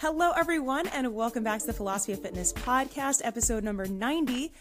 [0.00, 4.52] Hello, everyone, and welcome back to the Philosophy of Fitness podcast, episode number 90.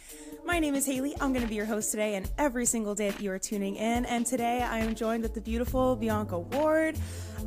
[0.44, 1.14] My name is Haley.
[1.22, 3.76] I'm going to be your host today and every single day that you are tuning
[3.76, 4.06] in.
[4.06, 6.98] And today I am joined with the beautiful Bianca Ward.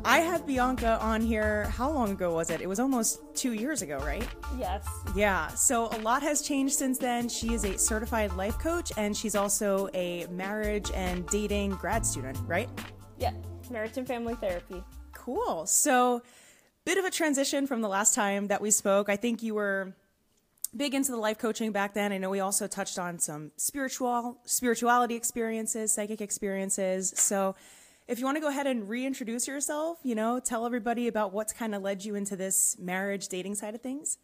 [0.05, 2.61] I had Bianca on here, how long ago was it?
[2.61, 4.25] It was almost two years ago, right?
[4.57, 4.87] Yes.
[5.13, 5.49] Yeah.
[5.49, 7.27] So a lot has changed since then.
[7.27, 12.37] She is a certified life coach and she's also a marriage and dating grad student,
[12.47, 12.69] right?
[13.19, 13.33] Yeah.
[13.69, 14.81] Marriage and family therapy.
[15.11, 15.65] Cool.
[15.65, 16.21] So,
[16.85, 19.09] bit of a transition from the last time that we spoke.
[19.09, 19.93] I think you were
[20.75, 22.11] big into the life coaching back then.
[22.11, 27.13] I know we also touched on some spiritual spirituality experiences, psychic experiences.
[27.15, 27.55] So
[28.07, 31.53] if you want to go ahead and reintroduce yourself, you know, tell everybody about what's
[31.53, 34.17] kind of led you into this marriage dating side of things.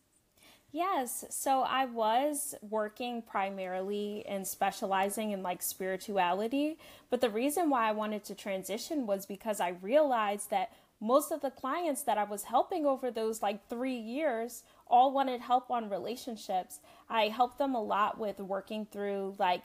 [0.71, 6.77] Yes, so I was working primarily and specializing in like spirituality,
[7.09, 11.41] but the reason why I wanted to transition was because I realized that most of
[11.41, 15.89] the clients that I was helping over those like three years all wanted help on
[15.89, 16.79] relationships.
[17.09, 19.63] I helped them a lot with working through like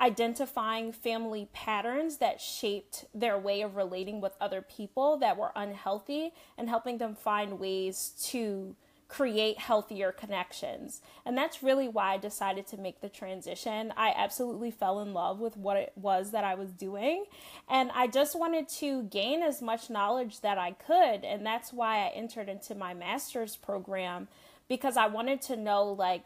[0.00, 6.32] identifying family patterns that shaped their way of relating with other people that were unhealthy
[6.58, 8.76] and helping them find ways to
[9.08, 11.00] create healthier connections.
[11.24, 13.92] And that's really why I decided to make the transition.
[13.96, 17.26] I absolutely fell in love with what it was that I was doing.
[17.68, 21.24] And I just wanted to gain as much knowledge that I could.
[21.24, 24.28] And that's why I entered into my master's program
[24.68, 26.24] because I wanted to know, like,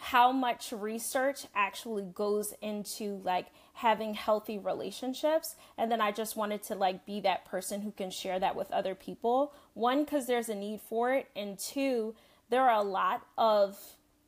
[0.00, 3.46] how much research actually goes into like
[3.78, 8.10] having healthy relationships and then i just wanted to like be that person who can
[8.10, 12.14] share that with other people one because there's a need for it and two
[12.50, 13.78] there are a lot of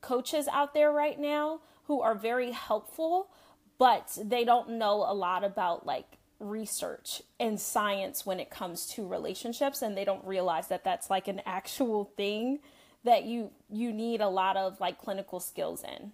[0.00, 3.28] coaches out there right now who are very helpful
[3.76, 9.06] but they don't know a lot about like research and science when it comes to
[9.06, 12.60] relationships and they don't realize that that's like an actual thing
[13.04, 16.12] that you you need a lot of like clinical skills in.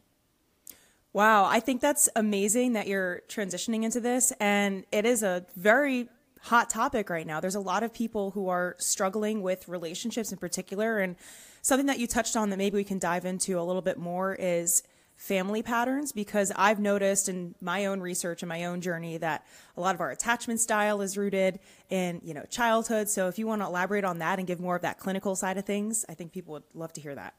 [1.17, 6.11] Wow, I think that's amazing that you're transitioning into this and it is a very
[6.43, 7.41] hot topic right now.
[7.41, 11.17] There's a lot of people who are struggling with relationships in particular and
[11.63, 14.35] something that you touched on that maybe we can dive into a little bit more
[14.35, 14.83] is
[15.17, 19.47] family patterns because I've noticed in my own research and my own journey that
[19.79, 23.09] a lot of our attachment style is rooted in, you know, childhood.
[23.09, 25.57] So if you want to elaborate on that and give more of that clinical side
[25.57, 27.33] of things, I think people would love to hear that.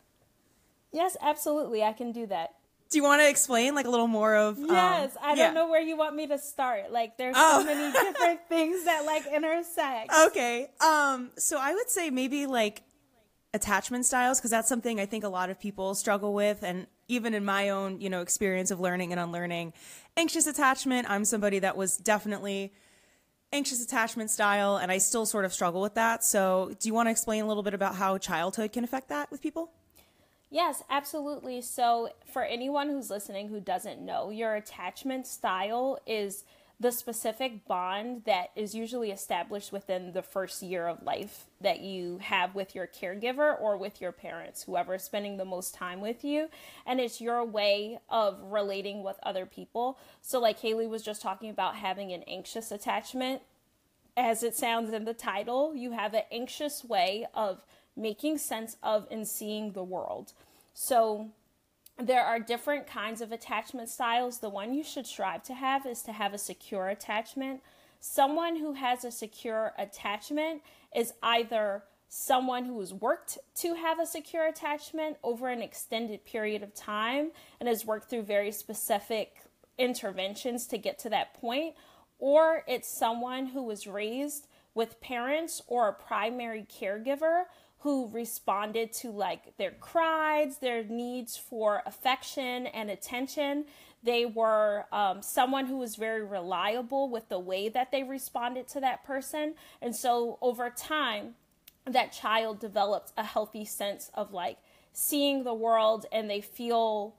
[0.91, 1.84] Yes, absolutely.
[1.84, 2.56] I can do that.
[2.90, 5.68] Do you want to explain like a little more of um, Yes, I don't know
[5.68, 6.92] where you want me to start.
[6.92, 7.59] Like there's oh.
[7.59, 10.12] so many different things that like intersect.
[10.28, 10.70] Okay.
[10.80, 12.84] Um so I would say maybe like
[13.53, 17.34] attachment styles because that's something I think a lot of people struggle with and even
[17.34, 19.74] in my own, you know, experience of learning and unlearning
[20.18, 22.74] anxious attachment, I'm somebody that was definitely
[23.53, 26.24] anxious attachment style and I still sort of struggle with that.
[26.24, 29.31] So, do you want to explain a little bit about how childhood can affect that
[29.31, 29.72] with people?
[30.50, 31.62] Yes, absolutely.
[31.62, 36.46] So, for anyone who's listening who doesn't know, your attachment style is
[36.80, 42.19] the specific bond that is usually established within the first year of life that you
[42.19, 46.24] have with your caregiver or with your parents, whoever is spending the most time with
[46.24, 46.47] you.
[46.85, 49.97] And it's your way of relating with other people.
[50.22, 53.41] So, like Haley was just talking about having an anxious attachment,
[54.16, 57.66] as it sounds in the title, you have an anxious way of
[57.97, 60.34] making sense of and seeing the world.
[60.74, 61.31] So,
[62.00, 64.40] there are different kinds of attachment styles.
[64.40, 67.62] The one you should strive to have is to have a secure attachment.
[68.00, 70.62] Someone who has a secure attachment
[70.96, 76.64] is either someone who has worked to have a secure attachment over an extended period
[76.64, 79.41] of time and has worked through very specific
[79.78, 81.75] interventions to get to that point,
[82.19, 87.44] or it's someone who was raised with parents or a primary caregiver
[87.80, 93.66] who responded to like their cries, their needs for affection and attention.
[94.04, 98.80] They were um, someone who was very reliable with the way that they responded to
[98.82, 99.56] that person.
[99.82, 101.36] And so over time,
[101.86, 104.58] that child developed a healthy sense of like
[104.91, 107.16] seeing the world and they feel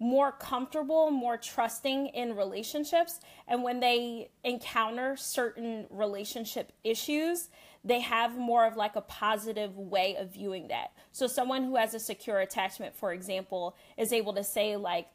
[0.00, 3.20] more comfortable, more trusting in relationships.
[3.46, 7.50] And when they encounter certain relationship issues,
[7.84, 10.92] they have more of like a positive way of viewing that.
[11.12, 15.08] So someone who has a secure attachment, for example, is able to say like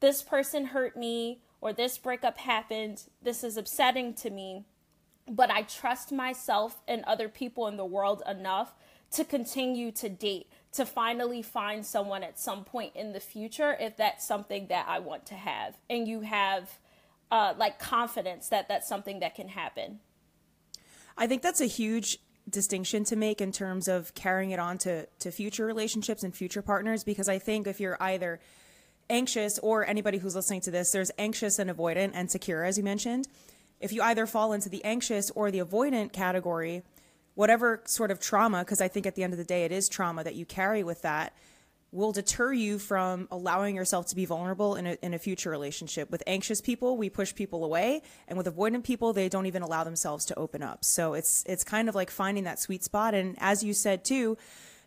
[0.00, 4.64] this person hurt me or this breakup happened, this is upsetting to me,
[5.28, 8.74] but I trust myself and other people in the world enough
[9.12, 13.96] to continue to date, to finally find someone at some point in the future if
[13.96, 15.76] that's something that I want to have.
[15.88, 16.78] And you have
[17.30, 20.00] uh, like confidence that that's something that can happen.
[21.16, 22.18] I think that's a huge
[22.48, 26.62] distinction to make in terms of carrying it on to, to future relationships and future
[26.62, 28.40] partners because I think if you're either
[29.08, 32.84] anxious or anybody who's listening to this, there's anxious and avoidant and secure, as you
[32.84, 33.28] mentioned.
[33.80, 36.82] If you either fall into the anxious or the avoidant category,
[37.34, 39.88] whatever sort of trauma, because I think at the end of the day, it is
[39.88, 41.34] trauma that you carry with that,
[41.94, 46.10] will deter you from allowing yourself to be vulnerable in a, in a future relationship.
[46.10, 49.84] With anxious people, we push people away, and with avoidant people, they don't even allow
[49.84, 50.84] themselves to open up.
[50.84, 53.14] So it's it's kind of like finding that sweet spot.
[53.14, 54.36] And as you said too,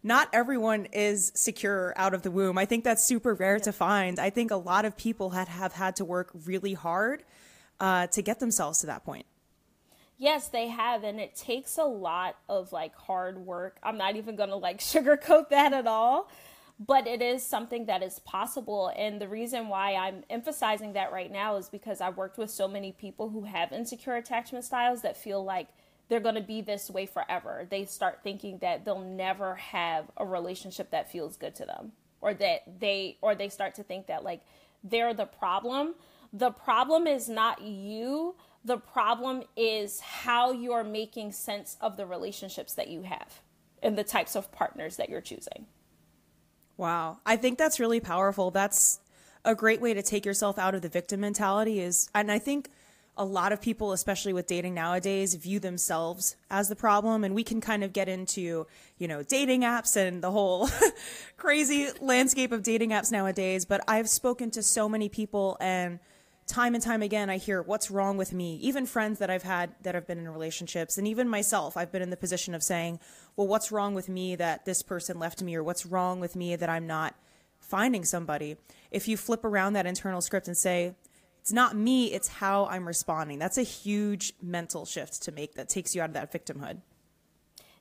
[0.03, 2.57] not everyone is secure out of the womb.
[2.57, 3.63] I think that's super rare yeah.
[3.63, 4.19] to find.
[4.19, 7.23] I think a lot of people had have had to work really hard
[7.79, 9.25] uh, to get themselves to that point.
[10.19, 13.77] Yes, they have, and it takes a lot of like hard work.
[13.81, 16.29] I'm not even gonna like sugarcoat that at all
[16.79, 18.91] but it is something that is possible.
[18.95, 22.67] And the reason why I'm emphasizing that right now is because I've worked with so
[22.67, 25.69] many people who have insecure attachment styles that feel like
[26.09, 27.67] they're going to be this way forever.
[27.69, 32.33] They start thinking that they'll never have a relationship that feels good to them or
[32.35, 34.41] that they or they start to think that like
[34.83, 35.95] they're the problem.
[36.31, 38.35] The problem is not you.
[38.63, 43.41] The problem is how you're making sense of the relationships that you have
[43.81, 45.67] and the types of partners that you're choosing.
[46.77, 47.17] Wow.
[47.25, 48.51] I think that's really powerful.
[48.51, 48.99] That's
[49.43, 52.69] a great way to take yourself out of the victim mentality is and I think
[53.15, 57.43] a lot of people especially with dating nowadays view themselves as the problem and we
[57.43, 60.69] can kind of get into, you know, dating apps and the whole
[61.37, 65.99] crazy landscape of dating apps nowadays, but I've spoken to so many people and
[66.47, 68.55] time and time again I hear what's wrong with me.
[68.57, 72.01] Even friends that I've had that have been in relationships and even myself, I've been
[72.01, 72.99] in the position of saying,
[73.35, 76.55] "Well, what's wrong with me that this person left me or what's wrong with me
[76.55, 77.15] that I'm not
[77.59, 78.57] finding somebody?"
[78.89, 80.95] If you flip around that internal script and say,
[81.41, 85.69] "It's not me, it's how I'm responding." That's a huge mental shift to make that
[85.69, 86.81] takes you out of that victimhood.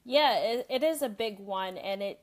[0.04, 2.20] Yeah, it, is a big one and it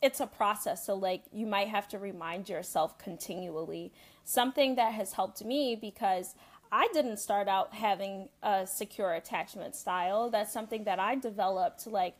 [0.00, 3.92] it's a process so like you might have to remind yourself continually
[4.24, 6.34] something that has helped me because
[6.72, 10.30] I didn't start out having a secure attachment style.
[10.30, 12.16] That's something that I developed like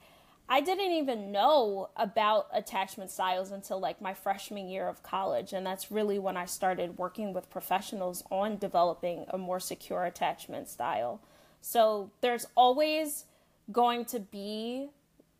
[0.47, 5.67] I didn't even know about attachment styles until like my freshman year of college and
[5.67, 11.21] that's really when I started working with professionals on developing a more secure attachment style.
[11.62, 13.25] So there's always
[13.73, 14.91] going to be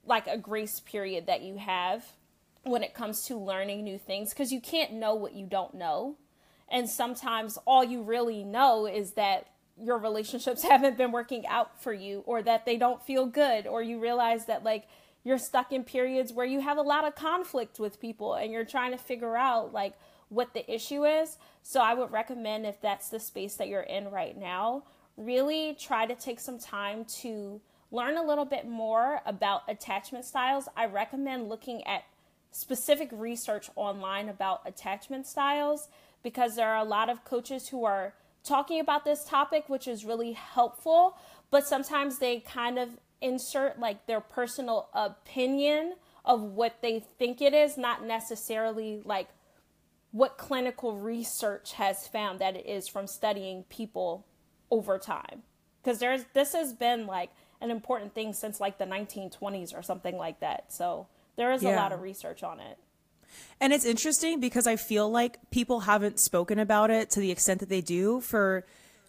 [0.07, 2.07] like a grace period that you have
[2.63, 6.17] when it comes to learning new things because you can't know what you don't know.
[6.75, 9.47] And sometimes all you really know is that
[9.81, 13.81] your relationships haven't been working out for you or that they don't feel good or
[13.81, 14.89] you realize that like
[15.23, 18.65] you're stuck in periods where you have a lot of conflict with people and you're
[18.65, 19.95] trying to figure out like
[20.29, 21.39] what the issue is.
[21.63, 24.83] So I would recommend if that's the space that you're in right now,
[25.17, 27.61] really try to take some time to
[27.93, 30.69] learn a little bit more about attachment styles.
[30.77, 32.03] I recommend looking at
[32.51, 35.89] specific research online about attachment styles
[36.25, 40.05] because there are a lot of coaches who are talking about this topic, which is
[40.05, 41.17] really helpful,
[41.53, 42.89] but sometimes they kind of
[43.21, 45.95] insert like their personal opinion
[46.25, 49.29] of what they think it is, not necessarily like
[50.11, 54.27] what clinical research has found that it is from studying people
[54.71, 55.43] over time.
[55.83, 57.31] Because there's this has been like
[57.61, 60.73] an important thing since like the 1920s or something like that.
[60.73, 61.07] So
[61.37, 61.75] there is yeah.
[61.75, 62.79] a lot of research on it.
[63.61, 67.61] And it's interesting because I feel like people haven't spoken about it to the extent
[67.61, 68.65] that they do for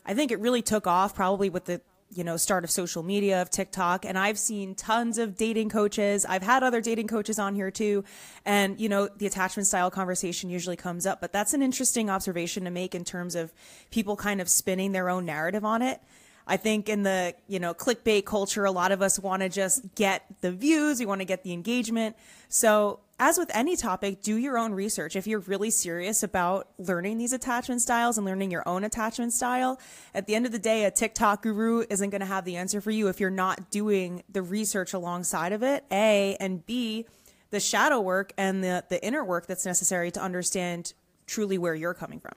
[0.05, 3.41] I think it really took off probably with the you know start of social media
[3.41, 6.25] of TikTok and I've seen tons of dating coaches.
[6.25, 8.03] I've had other dating coaches on here too
[8.45, 12.65] and you know the attachment style conversation usually comes up, but that's an interesting observation
[12.65, 13.51] to make in terms of
[13.89, 15.99] people kind of spinning their own narrative on it.
[16.47, 19.95] I think in the, you know, clickbait culture, a lot of us want to just
[19.95, 22.15] get the views, we want to get the engagement.
[22.49, 25.15] So as with any topic, do your own research.
[25.15, 29.79] If you're really serious about learning these attachment styles and learning your own attachment style,
[30.13, 32.81] at the end of the day, a TikTok guru isn't going to have the answer
[32.81, 35.85] for you if you're not doing the research alongside of it.
[35.91, 37.05] A and B,
[37.51, 40.93] the shadow work and the, the inner work that's necessary to understand
[41.25, 42.33] truly where you're coming from.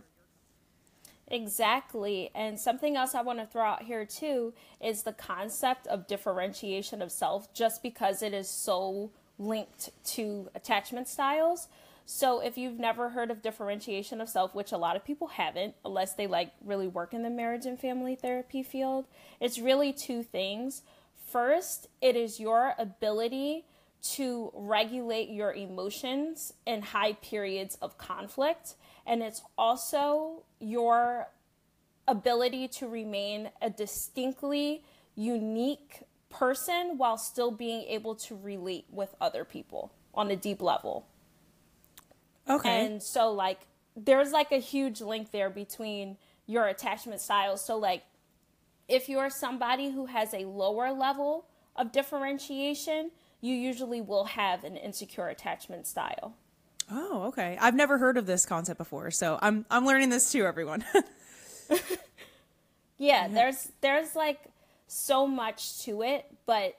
[1.27, 2.31] Exactly.
[2.37, 7.03] And something else I want to throw out here too is the concept of differentiation
[7.03, 11.69] of self just because it is so linked to attachment styles.
[12.05, 15.75] So if you've never heard of differentiation of self, which a lot of people haven't,
[15.85, 19.07] unless they like really work in the marriage and family therapy field,
[19.41, 20.83] it's really two things.
[21.31, 23.67] First, it is your ability
[24.01, 28.75] to regulate your emotions in high periods of conflict,
[29.07, 31.29] and it's also your
[32.07, 34.83] ability to remain a distinctly
[35.15, 41.07] unique person while still being able to relate with other people on a deep level.
[42.49, 42.87] Okay.
[42.87, 43.61] And so like
[43.97, 46.17] there's like a huge link there between
[46.47, 47.65] your attachment styles.
[47.65, 48.05] So like
[48.89, 54.77] if you're somebody who has a lower level of differentiation, you usually will have an
[54.77, 56.35] insecure attachment style.
[56.91, 57.59] Oh, okay.
[57.61, 60.85] I've never heard of this concept before, so I'm I'm learning this too, everyone.
[62.99, 64.41] yeah, there's there's like
[64.89, 66.77] so much to it, but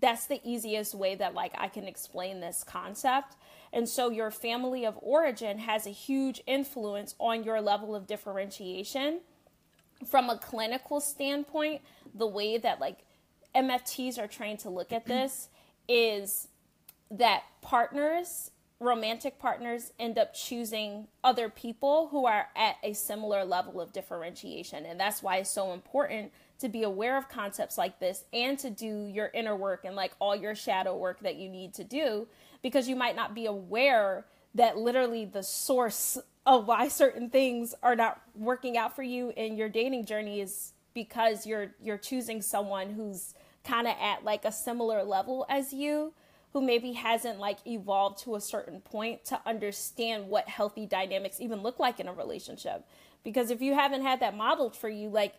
[0.00, 3.36] that's the easiest way that like I can explain this concept.
[3.72, 9.20] And so your family of origin has a huge influence on your level of differentiation.
[10.06, 11.82] From a clinical standpoint,
[12.14, 12.98] the way that like
[13.54, 15.48] MFTs are trained to look at this
[15.88, 16.48] is
[17.10, 23.80] that partners, romantic partners, end up choosing other people who are at a similar level
[23.80, 24.84] of differentiation.
[24.84, 28.70] And that's why it's so important to be aware of concepts like this and to
[28.70, 32.26] do your inner work and like all your shadow work that you need to do
[32.62, 37.94] because you might not be aware that literally the source of why certain things are
[37.94, 42.90] not working out for you in your dating journey is because you're you're choosing someone
[42.90, 46.12] who's kind of at like a similar level as you
[46.52, 51.62] who maybe hasn't like evolved to a certain point to understand what healthy dynamics even
[51.62, 52.86] look like in a relationship.
[53.22, 55.34] Because if you haven't had that modeled for you like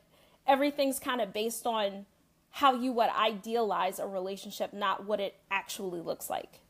[0.48, 2.06] everything's kind of based on
[2.52, 6.62] how you would idealize a relationship, not what it actually looks like.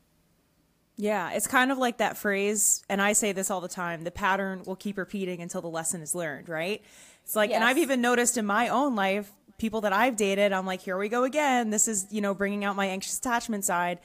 [0.97, 4.11] Yeah, it's kind of like that phrase, and I say this all the time the
[4.11, 6.83] pattern will keep repeating until the lesson is learned, right?
[7.23, 7.55] It's like, yes.
[7.55, 10.97] and I've even noticed in my own life, people that I've dated, I'm like, here
[10.97, 11.69] we go again.
[11.69, 13.99] This is, you know, bringing out my anxious attachment side.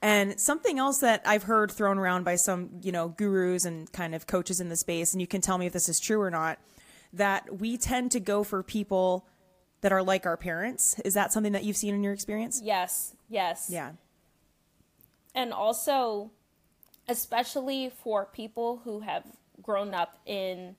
[0.00, 4.14] And something else that I've heard thrown around by some, you know, gurus and kind
[4.14, 6.30] of coaches in the space, and you can tell me if this is true or
[6.30, 6.58] not,
[7.12, 9.26] that we tend to go for people
[9.80, 10.98] that are like our parents.
[11.04, 12.60] Is that something that you've seen in your experience?
[12.62, 13.68] Yes, yes.
[13.70, 13.92] Yeah.
[15.34, 16.30] And also,
[17.08, 19.24] especially for people who have
[19.62, 20.76] grown up in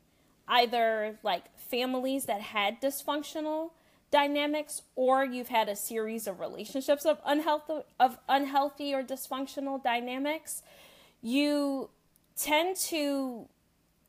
[0.47, 3.71] either like families that had dysfunctional
[4.11, 10.63] dynamics or you've had a series of relationships of unhealthy of unhealthy or dysfunctional dynamics
[11.21, 11.89] you
[12.35, 13.47] tend to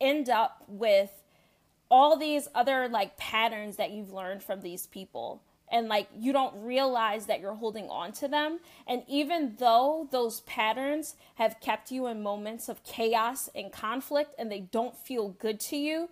[0.01, 1.20] end up with
[1.91, 5.43] all these other like patterns that you've learned from these people.
[5.73, 8.61] And like you don't realize that you're holding on to them.
[8.87, 14.51] And even though those patterns have kept you in moments of chaos and conflict and
[14.51, 16.09] they don't feel good to you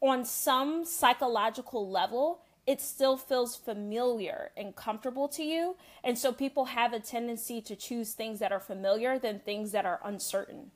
[0.00, 5.76] on some psychological level it still feels familiar and comfortable to you.
[6.04, 9.84] And so people have a tendency to choose things that are familiar than things that
[9.84, 10.70] are uncertain.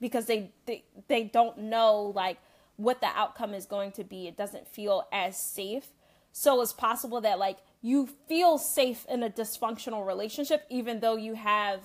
[0.00, 2.38] Because they they, they don't know like
[2.76, 4.26] what the outcome is going to be.
[4.26, 5.88] It doesn't feel as safe.
[6.32, 11.34] So it's possible that like you feel safe in a dysfunctional relationship even though you
[11.34, 11.80] have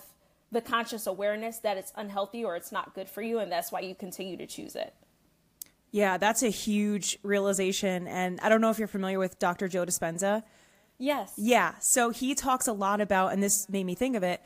[0.52, 3.80] the conscious awareness that it's unhealthy or it's not good for you and that's why
[3.80, 4.94] you continue to choose it.
[5.92, 9.70] Yeah, that's a huge realization and I don't know if you're familiar with Dr.
[9.70, 10.44] Joe Dispenza.
[10.98, 11.34] Yes.
[11.38, 14.42] Yeah, so he talks a lot about and this made me think of it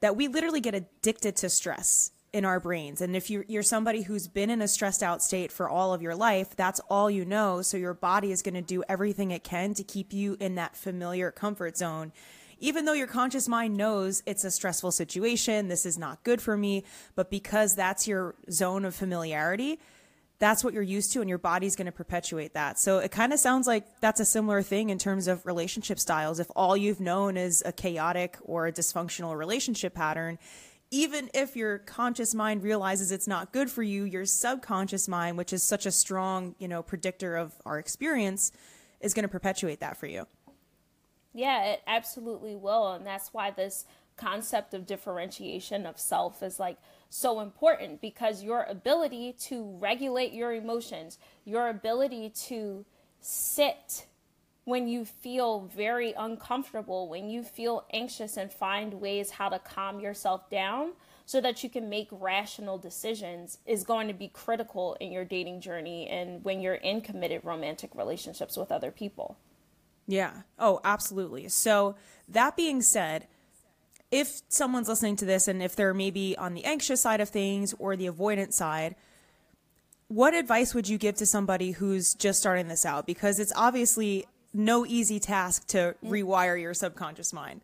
[0.00, 3.00] that we literally get addicted to stress in our brains.
[3.00, 6.02] And if you're, you're somebody who's been in a stressed out state for all of
[6.02, 7.62] your life, that's all you know.
[7.62, 10.76] So your body is going to do everything it can to keep you in that
[10.76, 12.12] familiar comfort zone.
[12.60, 16.56] Even though your conscious mind knows it's a stressful situation, this is not good for
[16.56, 19.78] me, but because that's your zone of familiarity,
[20.40, 22.78] that's what you're used to and your body's going to perpetuate that.
[22.78, 26.40] So it kind of sounds like that's a similar thing in terms of relationship styles.
[26.40, 30.38] If all you've known is a chaotic or a dysfunctional relationship pattern,
[30.90, 35.52] even if your conscious mind realizes it's not good for you, your subconscious mind, which
[35.52, 38.52] is such a strong, you know, predictor of our experience,
[39.00, 40.26] is going to perpetuate that for you.
[41.34, 42.92] Yeah, it absolutely will.
[42.92, 43.84] And that's why this
[44.16, 46.78] concept of differentiation of self is like
[47.08, 52.84] so important because your ability to regulate your emotions, your ability to
[53.20, 54.06] sit
[54.68, 59.98] when you feel very uncomfortable, when you feel anxious, and find ways how to calm
[59.98, 60.92] yourself down
[61.24, 65.62] so that you can make rational decisions is going to be critical in your dating
[65.62, 69.38] journey and when you're in committed romantic relationships with other people.
[70.06, 70.42] Yeah.
[70.58, 71.48] Oh, absolutely.
[71.48, 71.96] So,
[72.28, 73.26] that being said,
[74.10, 77.74] if someone's listening to this and if they're maybe on the anxious side of things
[77.78, 78.96] or the avoidant side,
[80.08, 83.06] what advice would you give to somebody who's just starting this out?
[83.06, 87.60] Because it's obviously no easy task to rewire your subconscious mind.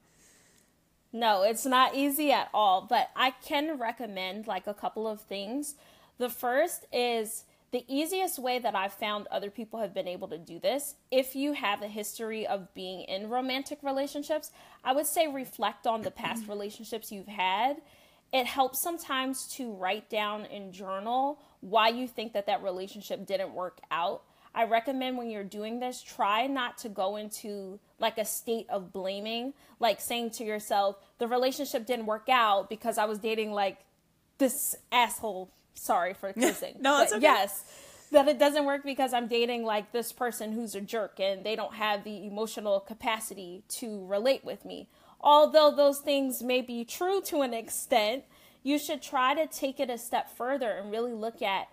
[1.13, 5.77] No, it's not easy at all, but I can recommend like a couple of things.
[6.19, 10.39] The first is the easiest way that I've found other people have been able to
[10.39, 14.53] do this, if you have a history of being in romantic relationships,
[14.85, 17.79] I would say reflect on the past relationships you've had.
[18.33, 23.55] It helps sometimes to write down in journal why you think that that relationship didn't
[23.55, 24.23] work out.
[24.55, 28.93] I recommend when you're doing this, try not to go into like a state of
[28.93, 33.79] blaming, like saying to yourself, the relationship didn't work out because I was dating like
[34.39, 36.77] this asshole sorry for cursing.
[36.81, 37.23] no, it's okay.
[37.23, 37.65] yes,
[38.13, 41.57] that it doesn't work because I'm dating like this person who's a jerk and they
[41.57, 44.89] don't have the emotional capacity to relate with me.
[45.21, 48.25] Although those things may be true to an extent,
[48.63, 51.69] you should try to take it a step further and really look at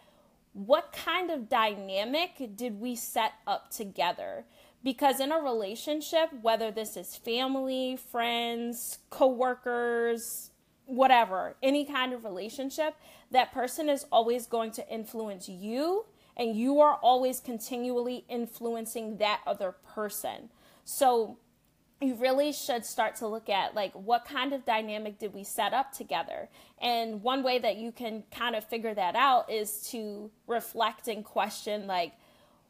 [0.54, 4.46] what kind of dynamic did we set up together?
[4.84, 10.52] Because in a relationship, whether this is family, friends, coworkers,
[10.86, 12.96] whatever, any kind of relationship,
[13.30, 16.06] that person is always going to influence you
[16.36, 20.50] and you are always continually influencing that other person.
[20.84, 21.38] So
[22.02, 25.74] you really should start to look at like what kind of dynamic did we set
[25.74, 26.50] up together
[26.82, 31.24] and one way that you can kind of figure that out is to reflect and
[31.24, 32.14] question like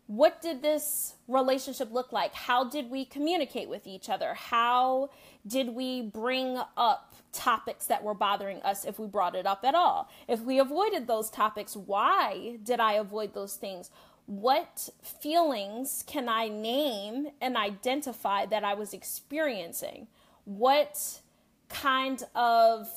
[0.08, 5.10] what did this relationship look like how did we communicate with each other how
[5.48, 9.76] did we bring up topics that were bothering us if we brought it up at
[9.76, 10.10] all?
[10.28, 13.90] If we avoided those topics, why did I avoid those things?
[14.26, 20.08] What feelings can I name and identify that I was experiencing?
[20.46, 21.22] What
[21.70, 22.90] kind of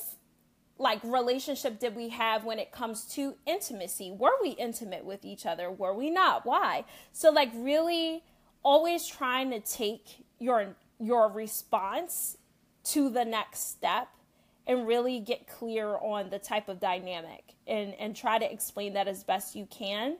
[0.78, 4.10] like relationship did we have when it comes to intimacy?
[4.10, 5.70] Were we intimate with each other?
[5.70, 6.44] Were we not?
[6.44, 6.84] Why?
[7.12, 8.22] So like really
[8.62, 12.38] always trying to take your your response
[12.84, 14.08] to the next step
[14.66, 19.08] and really get clear on the type of dynamic and, and try to explain that
[19.08, 20.16] as best you can.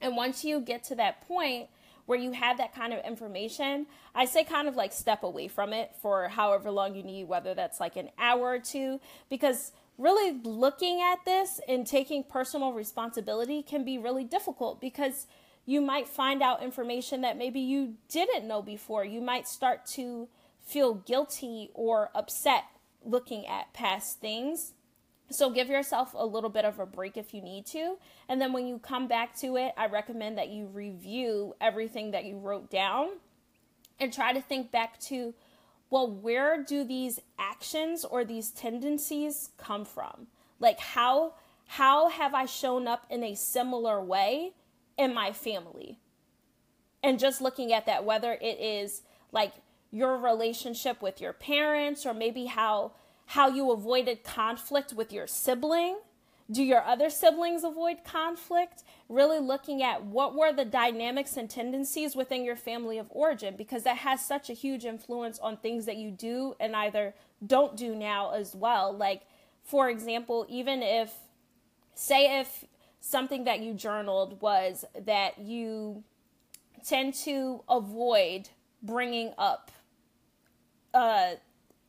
[0.00, 1.68] And once you get to that point
[2.06, 5.72] where you have that kind of information, I say kind of like step away from
[5.72, 10.38] it for however long you need, whether that's like an hour or two, because really
[10.42, 15.26] looking at this and taking personal responsibility can be really difficult because
[15.66, 19.04] you might find out information that maybe you didn't know before.
[19.04, 20.28] You might start to
[20.64, 22.64] feel guilty or upset
[23.04, 24.72] looking at past things.
[25.30, 27.96] So give yourself a little bit of a break if you need to.
[28.28, 32.24] And then when you come back to it, I recommend that you review everything that
[32.24, 33.08] you wrote down
[33.98, 35.34] and try to think back to
[35.90, 40.26] well, where do these actions or these tendencies come from?
[40.58, 41.34] Like how
[41.66, 44.52] how have I shown up in a similar way
[44.98, 45.98] in my family?
[47.02, 49.52] And just looking at that whether it is like
[49.90, 52.92] your relationship with your parents or maybe how
[53.26, 55.98] how you avoided conflict with your sibling?
[56.50, 58.82] Do your other siblings avoid conflict?
[59.08, 63.84] Really looking at what were the dynamics and tendencies within your family of origin because
[63.84, 67.14] that has such a huge influence on things that you do and either
[67.46, 68.94] don't do now as well.
[68.94, 69.22] Like
[69.62, 71.14] for example even if
[71.94, 72.66] say if
[73.00, 76.04] something that you journaled was that you
[76.86, 78.50] tend to avoid
[78.82, 79.70] bringing up
[80.92, 81.32] uh,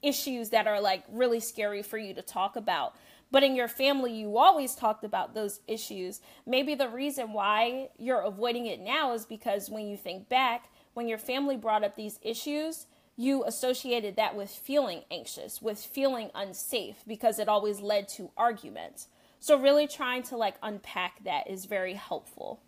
[0.06, 2.96] issues that are like really scary for you to talk about.
[3.32, 6.22] But in your family, you always talked about those issues.
[6.46, 11.08] Maybe the reason why you're avoiding it now is because when you think back, when
[11.08, 12.86] your family brought up these issues,
[13.18, 19.08] you associated that with feeling anxious, with feeling unsafe, because it always led to arguments.
[19.40, 22.62] So, really trying to like unpack that is very helpful.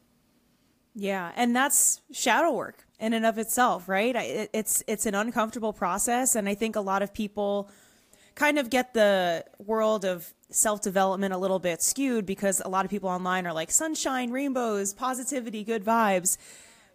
[0.95, 4.15] Yeah, and that's shadow work in and of itself, right?
[4.53, 7.69] It's it's an uncomfortable process, and I think a lot of people
[8.36, 12.86] kind of get the world of self development a little bit skewed because a lot
[12.86, 16.38] of people online are like sunshine, rainbows, positivity, good vibes.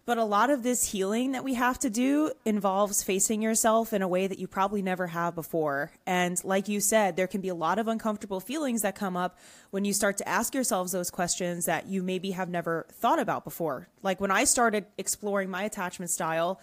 [0.05, 4.01] But a lot of this healing that we have to do involves facing yourself in
[4.01, 5.91] a way that you probably never have before.
[6.05, 9.37] And like you said, there can be a lot of uncomfortable feelings that come up
[9.71, 13.45] when you start to ask yourselves those questions that you maybe have never thought about
[13.45, 13.87] before.
[14.01, 16.59] Like when I started exploring my attachment style,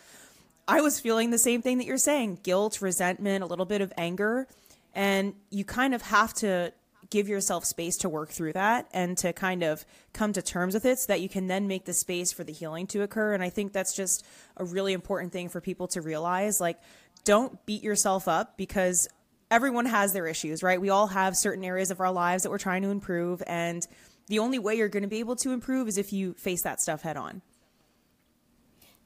[0.69, 3.91] I was feeling the same thing that you're saying guilt, resentment, a little bit of
[3.97, 4.49] anger.
[4.95, 6.73] And you kind of have to
[7.11, 10.85] give yourself space to work through that and to kind of come to terms with
[10.85, 13.35] it so that you can then make the space for the healing to occur.
[13.35, 14.25] And I think that's just
[14.57, 16.61] a really important thing for people to realize.
[16.61, 16.81] Like,
[17.25, 19.09] don't beat yourself up because
[19.51, 20.81] everyone has their issues, right?
[20.81, 23.43] We all have certain areas of our lives that we're trying to improve.
[23.47, 23.87] And
[24.29, 26.81] the only way you're going to be able to improve is if you face that
[26.81, 27.43] stuff head on.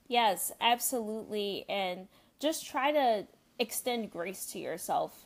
[0.07, 1.65] Yes, absolutely.
[1.69, 3.27] And just try to
[3.59, 5.24] extend grace to yourself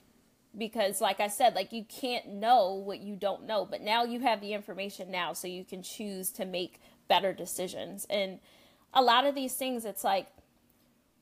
[0.59, 4.21] because like I said, like you can't know what you don't know, but now you
[4.21, 8.07] have the information now so you can choose to make better decisions.
[8.11, 8.41] And
[8.93, 10.27] a lot of these things it's like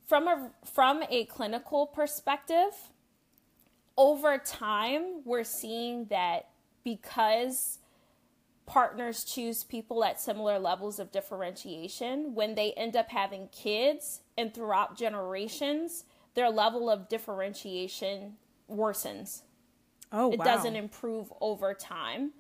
[0.07, 2.73] from a from a clinical perspective,
[3.97, 6.49] over time we're seeing that
[6.85, 7.79] because
[8.67, 14.53] partners choose people at similar levels of differentiation when they end up having kids and
[14.53, 18.35] throughout generations their level of differentiation
[18.71, 19.43] worsens.
[20.13, 20.45] Oh, it wow.
[20.45, 22.33] doesn't improve over time.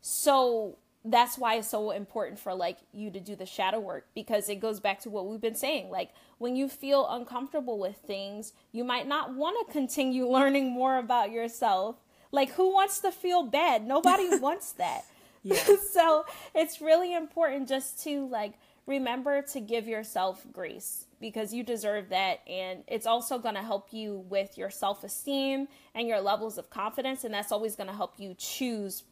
[0.00, 4.48] So that's why it's so important for like you to do the shadow work because
[4.48, 5.90] it goes back to what we've been saying.
[5.90, 10.98] Like when you feel uncomfortable with things, you might not want to continue learning more
[10.98, 11.96] about yourself.
[12.32, 13.86] Like who wants to feel bad?
[13.86, 15.04] Nobody wants that.
[15.42, 15.62] Yeah.
[15.92, 18.54] so it's really important just to like
[18.86, 23.92] remember to give yourself grace because you deserve that and it's also going to help
[23.92, 28.14] you with your self-esteem and your levels of confidence and that's always going to help
[28.18, 29.04] you choose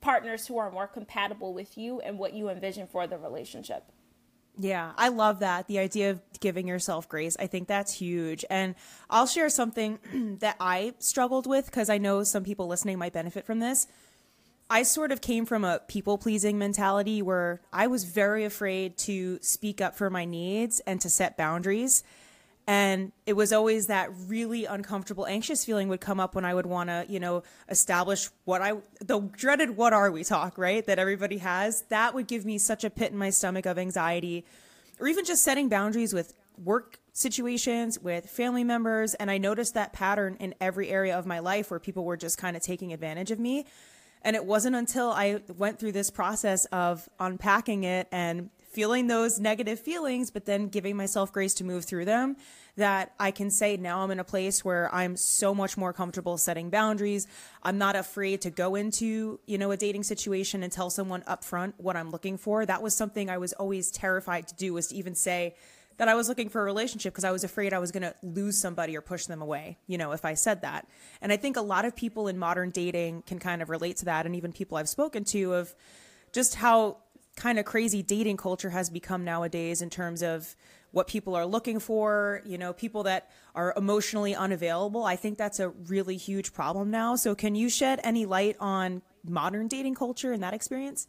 [0.00, 3.84] partners who are more compatible with you and what you envision for the relationship.
[4.58, 5.66] Yeah, I love that.
[5.66, 7.36] The idea of giving yourself grace.
[7.38, 8.44] I think that's huge.
[8.50, 8.74] And
[9.08, 9.98] I'll share something
[10.40, 13.86] that I struggled with because I know some people listening might benefit from this.
[14.72, 19.38] I sort of came from a people pleasing mentality where I was very afraid to
[19.42, 22.02] speak up for my needs and to set boundaries.
[22.66, 26.64] And it was always that really uncomfortable, anxious feeling would come up when I would
[26.64, 30.86] want to, you know, establish what I, the dreaded what are we talk, right?
[30.86, 31.82] That everybody has.
[31.90, 34.46] That would give me such a pit in my stomach of anxiety
[34.98, 39.12] or even just setting boundaries with work situations, with family members.
[39.12, 42.38] And I noticed that pattern in every area of my life where people were just
[42.38, 43.66] kind of taking advantage of me.
[44.24, 49.38] And it wasn't until I went through this process of unpacking it and feeling those
[49.38, 52.36] negative feelings, but then giving myself grace to move through them
[52.76, 56.38] that I can say now I'm in a place where I'm so much more comfortable
[56.38, 57.26] setting boundaries.
[57.62, 61.74] I'm not afraid to go into, you know, a dating situation and tell someone upfront
[61.76, 62.64] what I'm looking for.
[62.64, 65.54] That was something I was always terrified to do was to even say,
[65.98, 68.14] that I was looking for a relationship because I was afraid I was going to
[68.22, 70.86] lose somebody or push them away, you know, if I said that.
[71.20, 74.04] And I think a lot of people in modern dating can kind of relate to
[74.06, 74.26] that.
[74.26, 75.74] And even people I've spoken to of
[76.32, 76.98] just how
[77.36, 80.54] kind of crazy dating culture has become nowadays in terms of
[80.90, 85.04] what people are looking for, you know, people that are emotionally unavailable.
[85.04, 87.16] I think that's a really huge problem now.
[87.16, 91.08] So, can you shed any light on modern dating culture and that experience?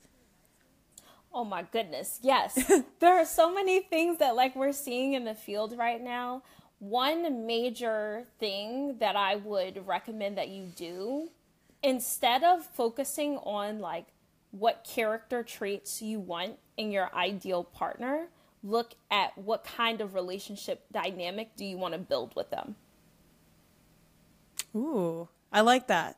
[1.34, 2.20] Oh my goodness.
[2.22, 2.72] Yes.
[3.00, 6.44] there are so many things that like we're seeing in the field right now.
[6.80, 11.30] One major thing that I would recommend that you do
[11.82, 14.06] instead of focusing on like
[14.52, 18.28] what character traits you want in your ideal partner,
[18.64, 22.76] look at what kind of relationship dynamic do you want to build with them.
[24.76, 26.18] Ooh, I like that.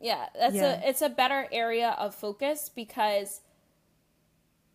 [0.00, 0.80] Yeah, that's yeah.
[0.84, 3.40] a it's a better area of focus because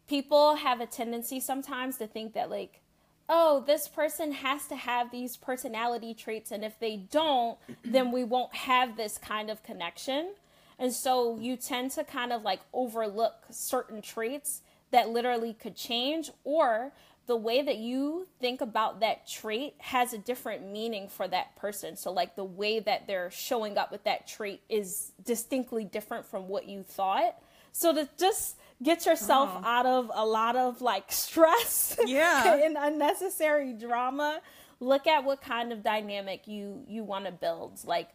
[0.07, 2.81] people have a tendency sometimes to think that like
[3.29, 8.23] oh this person has to have these personality traits and if they don't then we
[8.23, 10.33] won't have this kind of connection
[10.79, 14.61] and so you tend to kind of like overlook certain traits
[14.91, 16.91] that literally could change or
[17.25, 21.95] the way that you think about that trait has a different meaning for that person.
[21.95, 26.47] So, like the way that they're showing up with that trait is distinctly different from
[26.47, 27.37] what you thought.
[27.71, 29.65] So, to just get yourself oh.
[29.65, 32.55] out of a lot of like stress yeah.
[32.55, 34.41] and unnecessary drama
[34.79, 38.09] look at what kind of dynamic you you want to build like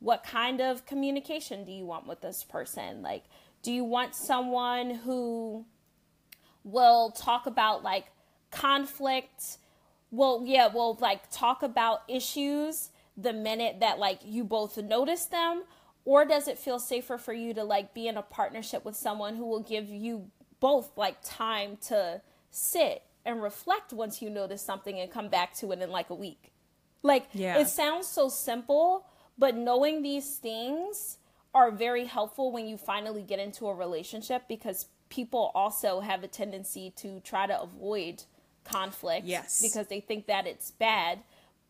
[0.00, 3.24] what kind of communication do you want with this person like
[3.62, 5.64] do you want someone who
[6.64, 8.06] will talk about like
[8.50, 9.58] conflict
[10.10, 15.62] well yeah will like talk about issues the minute that like you both notice them
[16.10, 19.36] or does it feel safer for you to like be in a partnership with someone
[19.36, 22.20] who will give you both like time to
[22.50, 26.14] sit and reflect once you notice something and come back to it in like a
[26.14, 26.50] week
[27.04, 27.58] like yeah.
[27.60, 29.06] it sounds so simple
[29.38, 31.18] but knowing these things
[31.54, 36.28] are very helpful when you finally get into a relationship because people also have a
[36.28, 38.24] tendency to try to avoid
[38.64, 39.62] conflict yes.
[39.62, 41.20] because they think that it's bad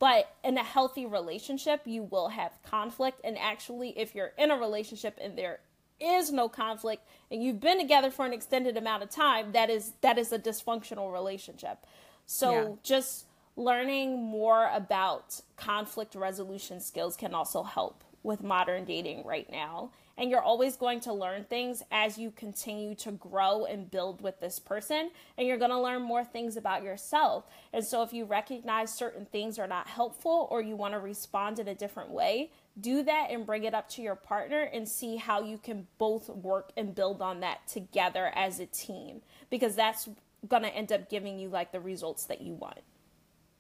[0.01, 3.21] but in a healthy relationship, you will have conflict.
[3.23, 5.61] And actually, if you're in a relationship and there
[6.01, 9.93] is no conflict and you've been together for an extended amount of time, that is
[10.01, 11.85] that is a dysfunctional relationship.
[12.25, 12.69] So yeah.
[12.83, 19.91] just learning more about conflict resolution skills can also help with modern dating right now
[20.17, 24.41] and you're always going to learn things as you continue to grow and build with
[24.41, 25.11] this person.
[25.39, 27.47] And you're going to learn more things about yourself.
[27.73, 31.59] And so if you recognize certain things are not helpful or you want to respond
[31.59, 35.17] in a different way do that and bring it up to your partner and see
[35.17, 39.21] how you can both work and build on that together as a team.
[39.51, 40.09] Because that's
[40.49, 42.79] going to end up giving you like the results that you want.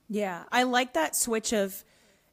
[0.08, 1.84] Yeah, I like that switch of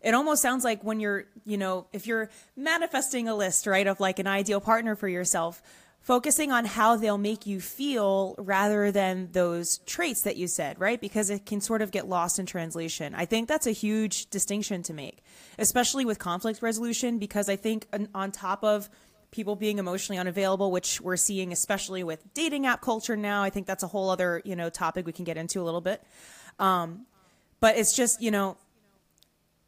[0.02, 4.00] it almost sounds like when you're, you know, if you're manifesting a list, right, of
[4.00, 5.62] like an ideal partner for yourself,
[6.02, 11.02] focusing on how they'll make you feel rather than those traits that you said, right?
[11.02, 13.14] Because it can sort of get lost in translation.
[13.14, 15.22] I think that's a huge distinction to make,
[15.60, 18.90] especially with conflict resolution, because I think on top of
[19.32, 23.68] people being emotionally unavailable, which we're seeing especially with dating app culture now, I think
[23.68, 26.02] that's a whole other, you know, topic we can get into a little bit.
[26.58, 27.06] Um,
[27.60, 28.56] but it's just, you know,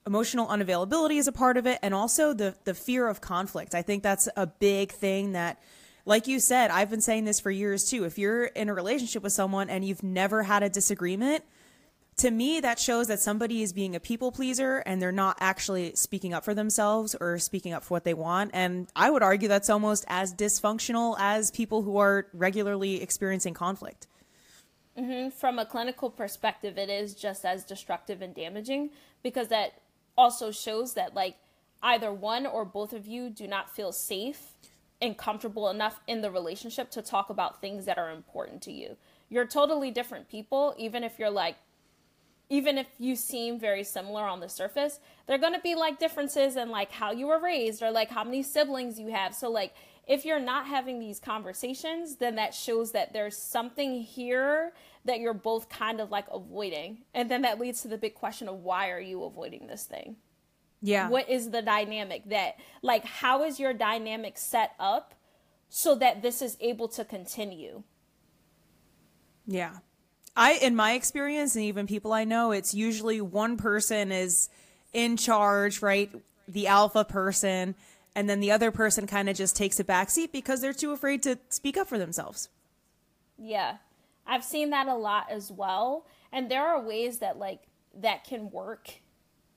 [0.09, 3.75] emotional unavailability is a part of it and also the the fear of conflict.
[3.75, 5.61] I think that's a big thing that
[6.05, 8.03] like you said, I've been saying this for years too.
[8.03, 11.43] If you're in a relationship with someone and you've never had a disagreement,
[12.17, 15.93] to me, that shows that somebody is being a people pleaser and they're not actually
[15.95, 18.51] speaking up for themselves or speaking up for what they want.
[18.53, 24.07] And I would argue that's almost as dysfunctional as people who are regularly experiencing conflict.
[24.97, 25.29] Mm-hmm.
[25.29, 28.89] From a clinical perspective, it is just as destructive and damaging
[29.23, 29.73] because that
[30.19, 31.37] also shows that, like,
[31.81, 34.51] either one or both of you do not feel safe
[35.01, 38.97] and comfortable enough in the relationship to talk about things that are important to you.
[39.29, 41.55] You're totally different people, even if you're like,
[42.49, 45.99] even if you seem very similar on the surface, there are going to be like
[45.99, 49.33] differences in like how you were raised or like how many siblings you have.
[49.33, 49.73] So, like,
[50.05, 54.73] if you're not having these conversations, then that shows that there's something here
[55.05, 56.99] that you're both kind of like avoiding.
[57.13, 60.17] And then that leads to the big question of why are you avoiding this thing?
[60.81, 61.09] Yeah.
[61.09, 65.13] What is the dynamic that, like, how is your dynamic set up
[65.69, 67.83] so that this is able to continue?
[69.45, 69.77] Yeah.
[70.35, 74.49] I, in my experience, and even people I know, it's usually one person is
[74.93, 76.09] in charge, right?
[76.47, 77.75] The alpha person.
[78.15, 80.91] And then the other person kind of just takes a back seat because they're too
[80.91, 82.49] afraid to speak up for themselves.
[83.37, 83.77] Yeah.
[84.29, 86.05] I've seen that a lot as well.
[86.31, 87.63] And there are ways that, like,
[87.95, 88.89] that can work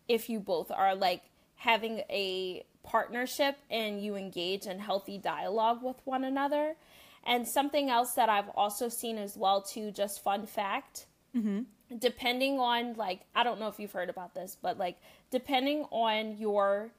[0.08, 1.22] if you both are like
[1.56, 6.74] having a partnership and you engage in healthy dialogue with one another.
[7.24, 11.06] And something else that I've also seen as well too, just fun fact.
[11.36, 11.62] Mm-hmm.
[11.98, 14.96] Depending on like, I don't know if you've heard about this, but like
[15.30, 16.90] depending on your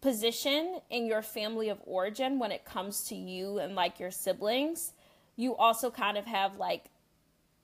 [0.00, 4.92] position in your family of origin when it comes to you and like your siblings,
[5.36, 6.86] you also kind of have like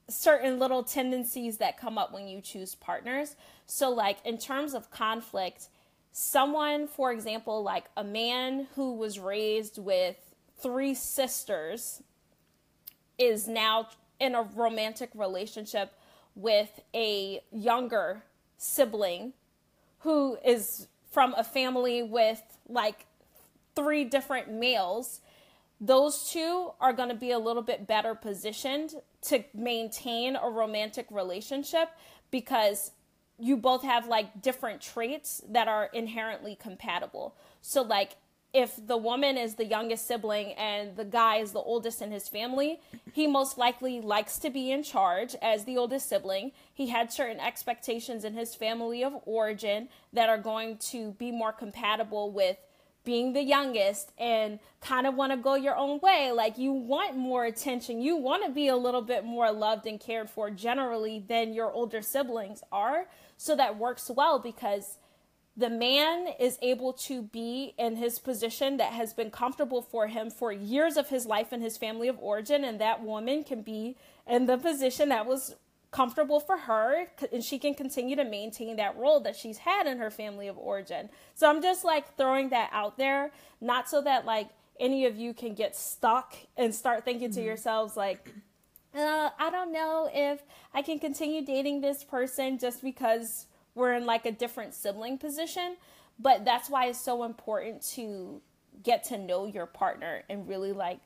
[0.07, 3.35] certain little tendencies that come up when you choose partners.
[3.65, 5.69] So, like in terms of conflict,
[6.11, 10.17] someone, for example, like a man who was raised with
[10.57, 12.01] three sisters
[13.17, 13.87] is now
[14.19, 15.93] in a romantic relationship
[16.35, 18.23] with a younger
[18.57, 19.33] sibling
[19.99, 23.05] who is from a family with like
[23.75, 25.21] three different males
[25.81, 28.95] those two are going to be a little bit better positioned
[29.27, 31.89] to maintain a romantic relationship
[32.31, 32.91] because
[33.37, 37.35] you both have like different traits that are inherently compatible.
[37.61, 38.17] So, like,
[38.53, 42.29] if the woman is the youngest sibling and the guy is the oldest in his
[42.29, 42.79] family,
[43.11, 46.53] he most likely likes to be in charge as the oldest sibling.
[46.73, 51.51] He had certain expectations in his family of origin that are going to be more
[51.51, 52.55] compatible with
[53.05, 56.31] being the youngest and kind of want to go your own way.
[56.31, 58.01] Like you want more attention.
[58.01, 61.71] You want to be a little bit more loved and cared for generally than your
[61.71, 63.07] older siblings are.
[63.37, 64.97] So that works well because
[65.57, 70.29] the man is able to be in his position that has been comfortable for him
[70.29, 73.95] for years of his life and his family of origin and that woman can be
[74.27, 75.55] in the position that was
[75.95, 79.97] comfortable for her and she can continue to maintain that role that she's had in
[79.97, 81.09] her family of origin.
[81.35, 83.31] So I'm just like throwing that out there,
[83.61, 87.47] not so that like any of you can get stuck and start thinking to mm-hmm.
[87.47, 88.33] yourselves like
[88.93, 94.05] uh, I don't know if I can continue dating this person just because we're in
[94.05, 95.77] like a different sibling position.
[96.19, 98.41] But that's why it's so important to
[98.83, 100.99] get to know your partner and really like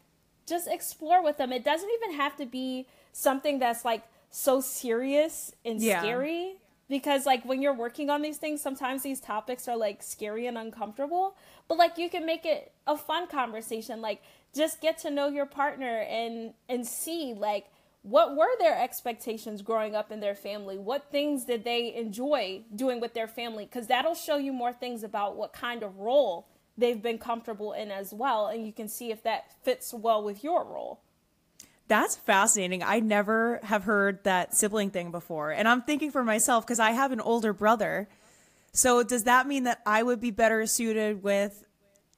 [0.47, 1.51] just explore with them.
[1.51, 6.01] It doesn't even have to be something that's like so serious and yeah.
[6.01, 6.55] scary
[6.87, 10.57] because like when you're working on these things sometimes these topics are like scary and
[10.57, 11.35] uncomfortable.
[11.67, 14.01] But like you can make it a fun conversation.
[14.01, 14.21] Like
[14.53, 17.67] just get to know your partner and and see like
[18.01, 20.77] what were their expectations growing up in their family?
[20.77, 23.65] What things did they enjoy doing with their family?
[23.65, 26.47] Because that'll show you more things about what kind of role
[26.79, 30.43] they've been comfortable in as well and you can see if that fits well with
[30.43, 31.01] your role
[31.89, 32.83] that's fascinating.
[32.83, 35.51] I never have heard that sibling thing before.
[35.51, 38.07] And I'm thinking for myself, because I have an older brother,
[38.73, 41.65] So does that mean that I would be better suited with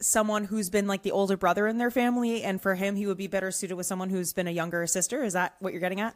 [0.02, 3.18] someone who's been like the older brother in their family and for him he would
[3.18, 5.24] be better suited with someone who's been a younger sister?
[5.24, 6.16] Is that what you're getting at?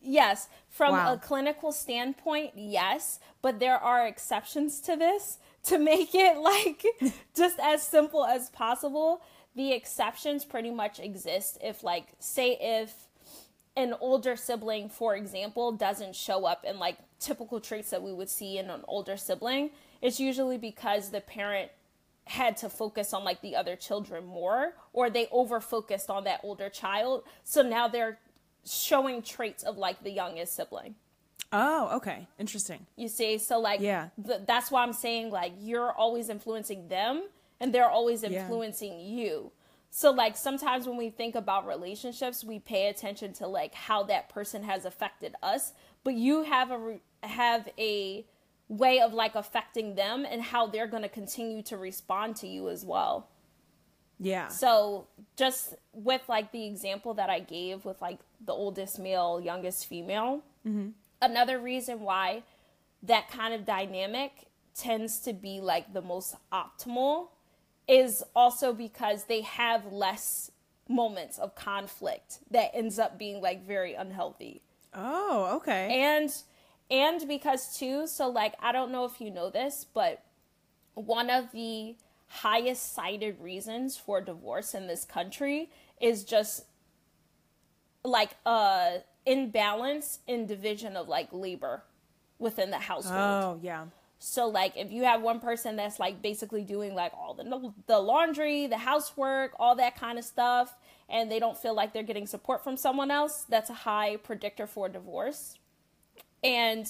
[0.00, 1.14] Yes, from Wow.
[1.14, 6.84] a clinical standpoint, yes, but there are exceptions to this to make it like
[7.34, 9.20] just as simple as possible.
[9.56, 13.06] The exceptions pretty much exist if like say if
[13.76, 18.28] an older sibling, for example, doesn't show up in like typical traits that we would
[18.30, 21.70] see in an older sibling, it's usually because the parent
[22.26, 26.40] had to focus on like the other children more or they over focused on that
[26.42, 27.22] older child.
[27.42, 28.18] So now they're
[28.66, 30.94] showing traits of like the youngest sibling.
[31.52, 32.26] Oh, okay.
[32.38, 32.86] Interesting.
[32.96, 34.08] You see, so like Yeah.
[34.26, 37.24] th- that's why I'm saying like you're always influencing them
[37.60, 38.42] and they're always Yeah.
[38.42, 39.52] influencing you.
[39.90, 44.28] So like sometimes when we think about relationships, we pay attention to like how that
[44.28, 48.26] person has affected us, but you have a have a
[48.68, 52.68] way of like affecting them and how they're going to continue to respond to you
[52.68, 53.28] as well.
[54.18, 54.48] Yeah.
[54.48, 59.86] So just with like the example that I gave with like the oldest male, youngest
[59.86, 60.88] female, mm-hmm.
[61.20, 62.42] another reason why
[63.02, 67.28] that kind of dynamic tends to be like the most optimal
[67.86, 70.50] is also because they have less
[70.88, 74.60] moments of conflict that ends up being like very unhealthy
[74.94, 76.00] Oh, okay.
[76.02, 76.32] and
[76.90, 80.22] and because too so like i don't know if you know this but
[80.94, 85.70] one of the highest cited reasons for divorce in this country
[86.00, 86.64] is just
[88.04, 91.82] like uh imbalance in division of like labor
[92.38, 93.86] within the household Oh, yeah.
[94.24, 97.98] So like if you have one person that's like basically doing like all the the
[97.98, 100.74] laundry, the housework, all that kind of stuff
[101.10, 104.66] and they don't feel like they're getting support from someone else, that's a high predictor
[104.66, 105.58] for divorce.
[106.42, 106.86] And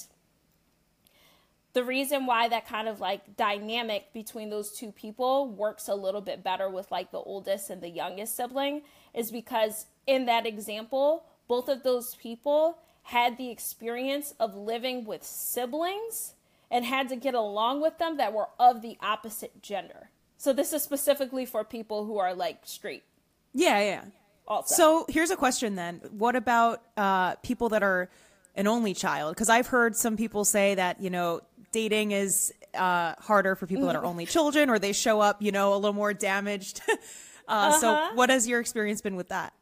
[1.72, 6.20] the reason why that kind of like dynamic between those two people works a little
[6.20, 11.24] bit better with like the oldest and the youngest sibling is because in that example,
[11.48, 16.33] both of those people had the experience of living with siblings
[16.74, 20.10] and had to get along with them that were of the opposite gender.
[20.36, 23.04] So this is specifically for people who are like straight
[23.52, 24.04] Yeah, yeah.
[24.46, 24.74] also.
[24.74, 26.00] So here's a question then.
[26.10, 28.10] What about uh, people that are
[28.56, 29.36] an only child?
[29.36, 33.86] Because I've heard some people say that, you know, dating is uh, harder for people
[33.86, 36.82] that are only children or they show up, you know, a little more damaged.
[37.48, 39.54] uh, So what has your experience been with that?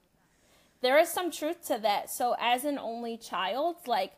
[0.80, 2.10] there is some truth to that.
[2.10, 4.14] So as an only child, like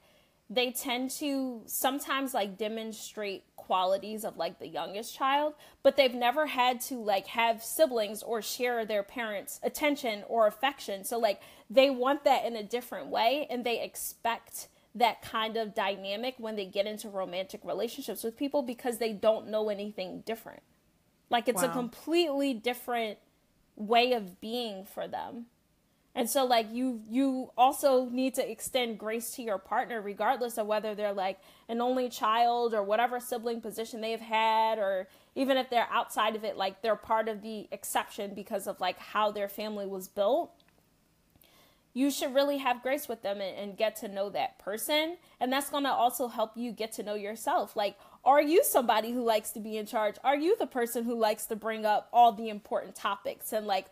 [0.54, 6.46] they tend to sometimes like demonstrate qualities of like the youngest child, but they've never
[6.46, 11.04] had to like have siblings or share their parents' attention or affection.
[11.04, 11.40] So like
[11.70, 16.56] they want that in a different way and they expect that kind of dynamic when
[16.56, 20.62] they get into romantic relationships with people because they don't know anything different.
[21.30, 23.18] Like it's a completely different
[23.76, 25.46] way of being for them.
[26.14, 30.66] And so like you you also need to extend grace to your partner regardless of
[30.66, 35.70] whether they're like an only child or whatever sibling position they've had or even if
[35.70, 39.48] they're outside of it like they're part of the exception because of like how their
[39.48, 40.52] family was built.
[41.96, 45.16] You should really have grace with them and, and get to know that person.
[45.38, 47.76] And that's to also help you get to know yourself.
[47.76, 50.16] Like, are you somebody who likes to be in charge?
[50.24, 53.86] Are you the person who likes to bring up all the important topics and like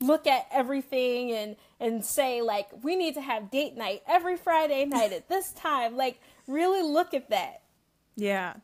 [0.00, 4.84] look at everything and and say like we need to have date night every Friday
[4.84, 5.96] night at this time.
[5.96, 7.62] Like really look at that.
[8.16, 8.54] Yeah.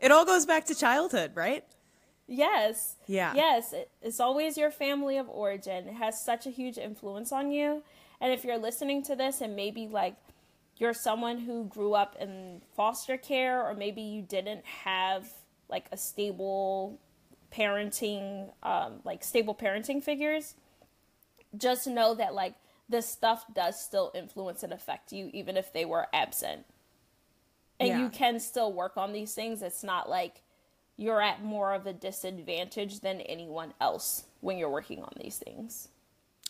[0.00, 1.64] It all goes back to childhood, right?
[2.26, 2.96] Yes.
[3.06, 3.34] Yeah.
[3.34, 3.72] Yes.
[3.72, 5.88] It, it's always your family of origin.
[5.88, 7.82] It has such a huge influence on you.
[8.20, 10.16] And if you're listening to this and maybe like
[10.76, 15.28] you're someone who grew up in foster care or maybe you didn't have
[15.68, 16.98] like a stable
[17.54, 20.54] parenting um, like stable parenting figures
[21.56, 22.54] just know that like
[22.88, 26.66] this stuff does still influence and affect you even if they were absent.
[27.80, 27.98] And Yeah.
[28.02, 29.62] you can still work on these things.
[29.62, 30.42] It's not like
[30.96, 35.88] you're at more of a disadvantage than anyone else when you're working on these things.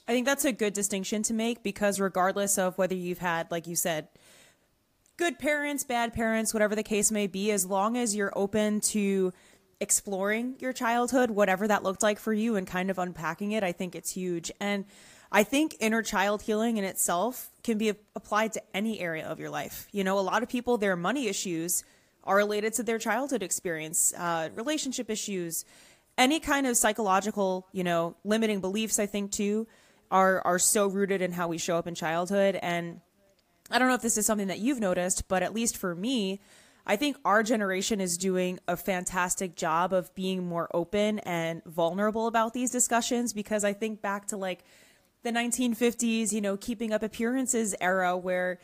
[0.07, 3.67] I think that's a good distinction to make because regardless of whether you've had, like
[3.67, 4.09] you said,
[5.17, 9.33] good parents, bad parents, whatever the case may be, as long as you're open to
[9.85, 13.73] exploring your childhood, whatever that looked like for you, and kind of unpacking it, I
[13.73, 14.51] think it's huge.
[14.59, 14.85] And
[15.31, 19.51] I think inner child healing in itself can be applied to any area of your
[19.51, 19.87] life.
[19.93, 21.85] You know, a lot of people, their money issues
[22.25, 25.65] are related to their childhood experience, uh, relationship issues,
[26.17, 29.67] any kind of psychological, you know, limiting beliefs, I think too,
[30.11, 32.59] are are so rooted in how we show up in childhood.
[32.63, 33.01] And
[33.71, 36.41] I don't know if this is something that you've noticed, but at least for me,
[36.87, 42.27] I think our generation is doing a fantastic job of being more open and vulnerable
[42.27, 44.65] about these discussions because I think back to like
[45.23, 48.59] the 1950s, you know, keeping up appearances era where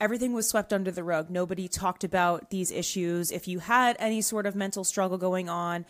[0.00, 1.28] everything was swept under the rug.
[1.28, 3.30] Nobody talked about these issues.
[3.30, 5.84] If you had any sort of mental struggle going on,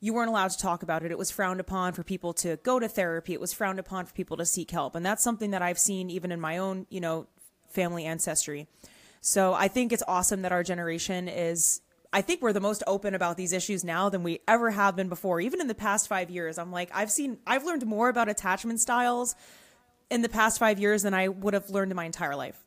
[0.00, 1.12] you weren't allowed to talk about it.
[1.12, 3.32] It was frowned upon for people to go to therapy.
[3.32, 4.96] It was frowned upon for people to seek help.
[4.96, 7.28] And that's something that I've seen even in my own, you know,
[7.68, 8.66] family ancestry.
[9.20, 11.80] So I think it's awesome that our generation is
[12.12, 15.08] I think we're the most open about these issues now than we ever have been
[15.08, 15.40] before.
[15.40, 18.80] Even in the past 5 years, I'm like I've seen I've learned more about attachment
[18.80, 19.34] styles
[20.10, 22.64] in the past 5 years than I would have learned in my entire life.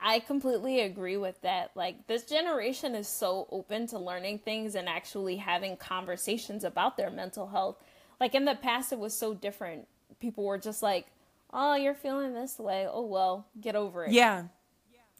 [0.00, 1.72] I completely agree with that.
[1.74, 7.10] Like, this generation is so open to learning things and actually having conversations about their
[7.10, 7.76] mental health.
[8.18, 9.86] Like, in the past, it was so different.
[10.18, 11.06] People were just like,
[11.52, 12.88] oh, you're feeling this way.
[12.90, 14.12] Oh, well, get over it.
[14.12, 14.44] Yeah.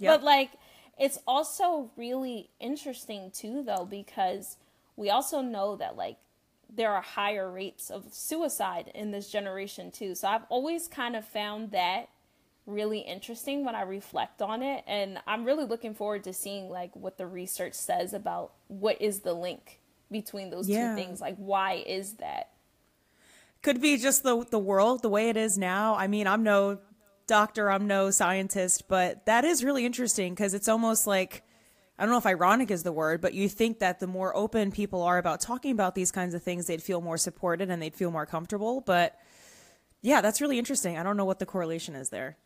[0.00, 0.20] Yep.
[0.20, 0.50] But, like,
[0.98, 4.56] it's also really interesting, too, though, because
[4.96, 6.16] we also know that, like,
[6.68, 10.14] there are higher rates of suicide in this generation, too.
[10.14, 12.08] So I've always kind of found that
[12.66, 14.84] really interesting when I reflect on it.
[14.86, 19.20] And I'm really looking forward to seeing like what the research says about what is
[19.20, 19.80] the link
[20.10, 20.90] between those yeah.
[20.90, 21.20] two things.
[21.20, 22.50] Like why is that?
[23.62, 25.94] Could be just the the world the way it is now.
[25.94, 26.78] I mean, I'm no
[27.30, 31.44] doctor, I'm no scientist, but that is really interesting because it's almost like
[31.96, 34.72] I don't know if ironic is the word, but you think that the more open
[34.72, 37.94] people are about talking about these kinds of things, they'd feel more supported and they'd
[37.94, 38.80] feel more comfortable.
[38.80, 39.16] But
[40.02, 40.98] yeah, that's really interesting.
[40.98, 42.36] I don't know what the correlation is there.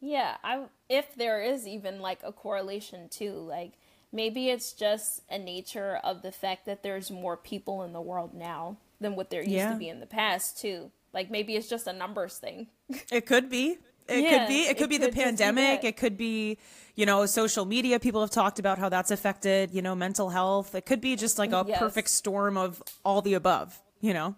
[0.00, 3.74] Yeah, I if there is even like a correlation too, like
[4.10, 8.34] maybe it's just a nature of the fact that there's more people in the world
[8.34, 9.72] now than what there used yeah.
[9.72, 10.90] to be in the past too.
[11.12, 12.66] Like maybe it's just a numbers thing.
[13.10, 13.78] It could be.
[14.08, 14.60] It yeah, could be.
[14.62, 15.82] It could it be could the pandemic.
[15.82, 16.58] Be it could be,
[16.94, 18.00] you know, social media.
[18.00, 20.74] People have talked about how that's affected, you know, mental health.
[20.74, 21.78] It could be just like a yes.
[21.78, 24.36] perfect storm of all the above, you know?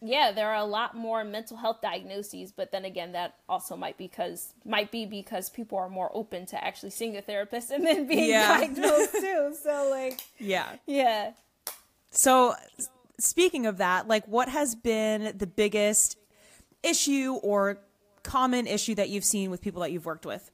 [0.00, 3.98] yeah, there are a lot more mental health diagnoses, but then again, that also might
[3.98, 8.06] because might be because people are more open to actually seeing a therapist and then
[8.06, 8.58] being yeah.
[8.58, 9.54] diagnosed too.
[9.60, 11.32] So like, yeah, yeah.
[12.10, 12.54] So
[13.18, 16.16] speaking of that, like, what has been the biggest
[16.82, 17.80] issue or
[18.26, 20.50] common issue that you've seen with people that you've worked with?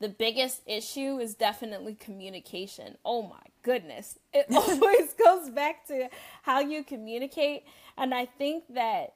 [0.00, 2.96] the biggest issue is definitely communication.
[3.04, 4.18] Oh my goodness.
[4.32, 6.08] It always goes back to
[6.42, 7.64] how you communicate.
[7.96, 9.14] And I think that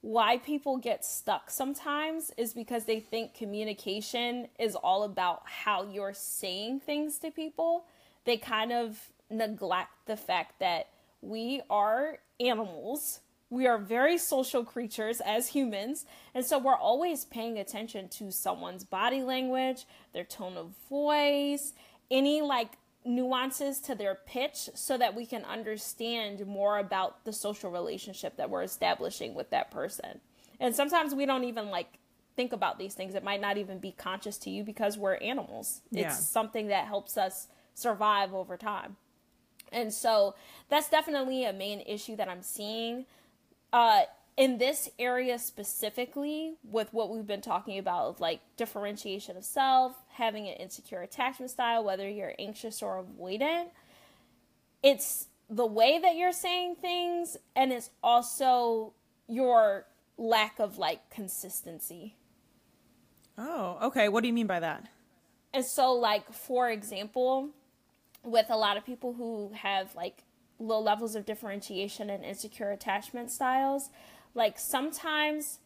[0.00, 6.14] why people get stuck sometimes is because they think communication is all about how you're
[6.14, 7.84] saying things to people.
[8.24, 8.98] They kind of
[9.30, 10.88] neglect the fact that
[11.20, 13.20] we are animals
[13.50, 18.84] we are very social creatures as humans, and so we're always paying attention to someone's
[18.84, 21.72] body language, their tone of voice,
[22.10, 22.72] any like
[23.04, 28.50] nuances to their pitch so that we can understand more about the social relationship that
[28.50, 30.20] we're establishing with that person.
[30.60, 31.98] And sometimes we don't even like
[32.36, 33.14] think about these things.
[33.14, 35.80] It might not even be conscious to you because we're animals.
[35.90, 36.08] Yeah.
[36.08, 38.96] It's something that helps us survive over time.
[39.72, 40.34] And so
[40.68, 43.06] that's definitely a main issue that I'm seeing
[43.72, 44.02] uh,
[44.36, 50.46] in this area specifically, with what we've been talking about, like differentiation of self, having
[50.46, 53.66] an insecure attachment style, whether you're anxious or avoidant,
[54.82, 58.92] it's the way that you're saying things, and it's also
[59.26, 62.14] your lack of like consistency.
[63.36, 64.08] Oh, okay.
[64.08, 64.86] What do you mean by that?
[65.54, 67.50] And so, like, for example,
[68.22, 70.22] with a lot of people who have like
[70.58, 73.90] low levels of differentiation and insecure attachment styles.
[74.34, 75.58] Like sometimes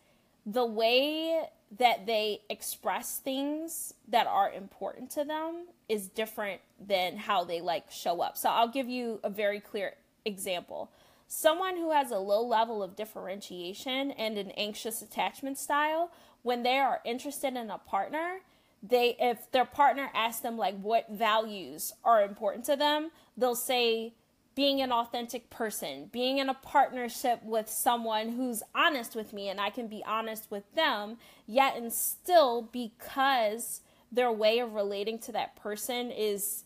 [0.45, 1.45] the way
[1.79, 7.91] that they express things that are important to them is different than how they like
[7.91, 8.37] show up.
[8.37, 10.91] So I'll give you a very clear example.
[11.29, 16.11] Someone who has a low level of differentiation and an anxious attachment style,
[16.43, 18.41] when they are interested in a partner,
[18.83, 24.13] they if their partner asks them like what values are important to them, they'll say
[24.55, 29.61] being an authentic person, being in a partnership with someone who's honest with me and
[29.61, 33.81] I can be honest with them, yet and still because
[34.11, 36.65] their way of relating to that person is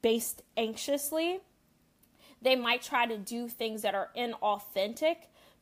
[0.00, 1.40] based anxiously,
[2.40, 5.16] they might try to do things that are inauthentic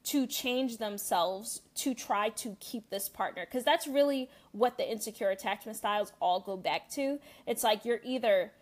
[0.05, 5.31] to change themselves to try to keep this partner because that's really what the insecure
[5.31, 7.19] attachment styles all go back to.
[7.47, 8.53] It's like you're either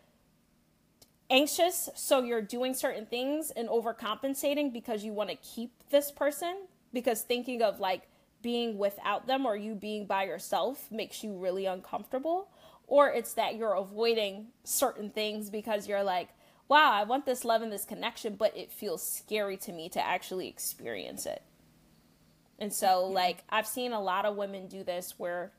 [1.33, 6.55] anxious, so you're doing certain things and overcompensating because you want to keep this person?
[6.93, 8.03] Because thinking of like
[8.43, 12.51] being without them or you being by yourself makes you really uncomfortable?
[12.87, 16.29] Or it's that you're avoiding certain things because you're like,
[16.69, 20.07] wow, I want this love and this connection, but it feels scary to me to
[20.07, 21.43] actually experience it.
[22.59, 25.53] And so, like, I've seen a lot of women do this where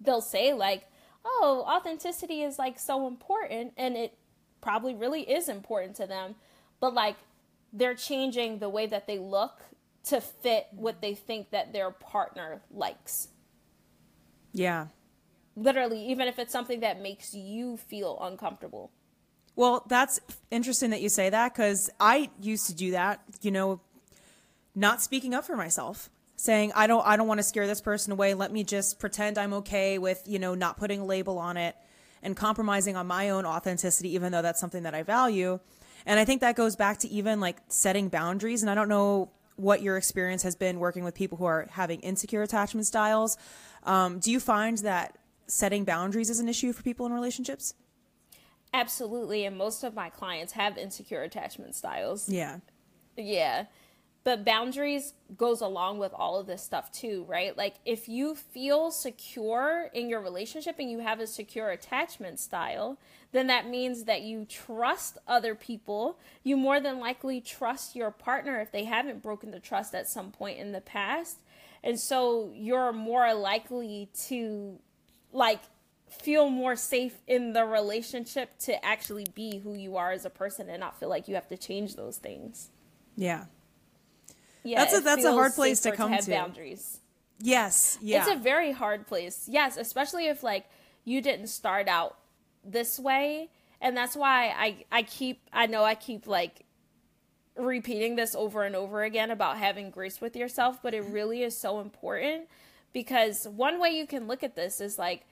[0.00, 0.88] they'll say, like,
[1.24, 4.16] oh, authenticity is like so important, and it
[4.64, 6.34] probably really is important to them,
[6.80, 7.16] but like,
[7.72, 9.60] they're changing the way that they look
[10.04, 13.28] to fit what they think that their partner likes.
[14.52, 14.86] Yeah.
[15.54, 18.90] Literally, even if it's something that makes you feel uncomfortable.
[19.54, 23.80] Well, that's interesting that you say that because I used to do that, you know,
[24.74, 28.12] not speaking up for myself, saying I don't I don't want to scare this person
[28.12, 28.34] away.
[28.34, 31.76] Let me just pretend I'm okay with, you know, not putting a label on it
[32.24, 35.60] and compromising on my own authenticity even though that's something that I value.
[36.06, 39.30] And I think that goes back to even like setting boundaries and I don't know
[39.56, 43.36] what your experience has been working with people who are having insecure attachment styles.
[43.84, 45.16] Um, do you find that
[45.46, 47.74] setting boundaries is an issue for people in relationships?
[48.72, 52.28] Absolutely, and most of my clients have insecure attachment styles.
[52.28, 52.58] Yeah.
[53.16, 53.66] Yeah.
[54.24, 57.56] But boundaries goes along with all of this stuff too, right?
[57.56, 62.98] Like if you feel secure in your relationship and you have a secure attachment style,
[63.32, 66.18] then that means that you trust other people.
[66.42, 70.30] You more than likely trust your partner if they haven't broken the trust at some
[70.30, 71.40] point in the past.
[71.82, 74.78] And so you're more likely to
[75.32, 75.60] like
[76.08, 80.70] feel more safe in the relationship to actually be who you are as a person
[80.70, 82.70] and not feel like you have to change those things.
[83.16, 83.44] Yeah.
[84.64, 86.16] Yeah, that's a that's a hard place to come to.
[86.16, 87.00] Have boundaries.
[87.40, 88.20] Yes, yeah.
[88.20, 89.46] It's a very hard place.
[89.48, 90.66] Yes, especially if like
[91.04, 92.16] you didn't start out
[92.64, 93.50] this way,
[93.80, 96.64] and that's why I I keep I know I keep like
[97.56, 101.56] repeating this over and over again about having grace with yourself, but it really is
[101.56, 102.48] so important
[102.92, 105.26] because one way you can look at this is like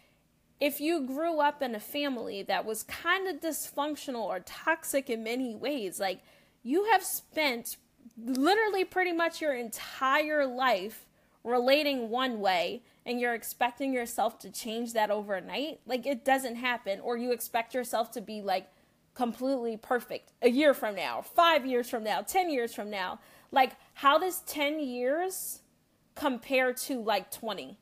[0.61, 5.25] if you grew up in a family that was kind of dysfunctional or toxic in
[5.25, 6.21] many ways, like
[6.63, 7.77] you have spent
[8.25, 11.07] literally pretty much your entire life
[11.45, 17.01] relating one way and you're expecting yourself to change that overnight, like it doesn't happen.
[17.01, 18.69] Or you expect yourself to be like
[19.15, 23.19] completely perfect a year from now, five years from now, 10 years from now.
[23.51, 25.61] Like, how does 10 years
[26.15, 27.77] compare to like 20?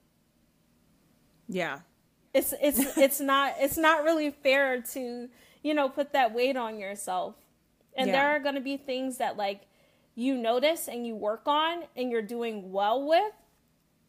[1.49, 1.81] Yeah.
[2.33, 5.29] It's it's it's not it's not really fair to,
[5.63, 7.35] you know, put that weight on yourself.
[7.95, 8.13] And yeah.
[8.13, 9.63] there are going to be things that like
[10.21, 13.33] you notice and you work on and you're doing well with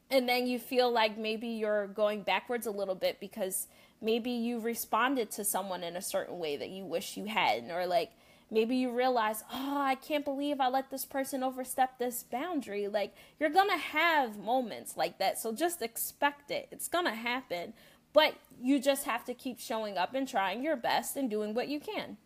[0.09, 3.67] and then you feel like maybe you're going backwards a little bit because
[4.01, 7.85] maybe you responded to someone in a certain way that you wish you hadn't or
[7.85, 8.11] like
[8.49, 12.89] maybe you realize oh i can't believe i let this person overstep this boundary.
[12.89, 16.67] Like you're gonna have moments like that so just expect it.
[16.71, 17.71] It's gonna happen
[18.11, 21.69] but you just have to keep showing up and trying your best and doing what
[21.69, 22.17] you can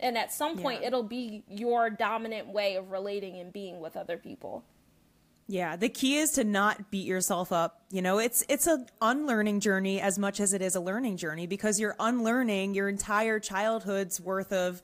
[0.00, 0.88] and at some point yeah.
[0.88, 4.64] it'll be your dominant way of relating and being with other people
[5.46, 7.82] yeah, the key is to not beat yourself up.
[7.90, 11.46] You know, it's it's an unlearning journey as much as it is a learning journey
[11.46, 14.82] because you're unlearning your entire childhood's worth of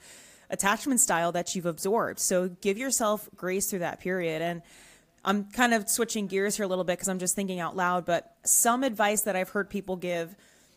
[0.51, 2.19] attachment style that you've absorbed.
[2.19, 4.63] So give yourself grace through that period and
[5.25, 8.05] I'm kind of switching gears here a little bit because I'm just thinking out loud,
[8.05, 10.35] but some advice that I've heard people give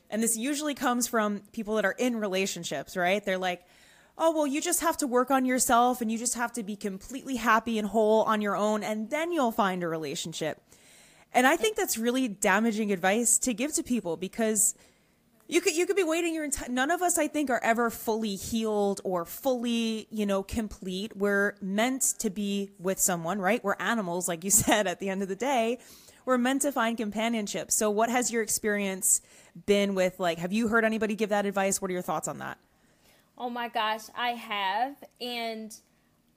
[0.10, 3.26] and this usually comes from people that are in relationships, right?
[3.26, 3.66] They're like,
[4.18, 6.76] oh, well, you just have to work on yourself and you just have to be
[6.76, 10.62] completely happy and whole on your own, and then you'll find a relationship.
[11.34, 14.76] And I think that's really damaging advice to give to people because
[15.48, 17.90] you could you could be waiting your entire none of us I think are ever
[17.90, 21.18] fully healed or fully, you know, complete.
[21.18, 23.64] We're meant to be with someone, right?
[23.64, 25.80] We're animals like you said at the end of the day.
[26.26, 27.72] We're meant to find companionship.
[27.72, 29.22] So what has your experience
[29.66, 31.82] been with like have you heard anybody give that advice?
[31.82, 32.60] What are your thoughts on that?
[33.38, 34.96] Oh my gosh, I have.
[35.20, 35.76] And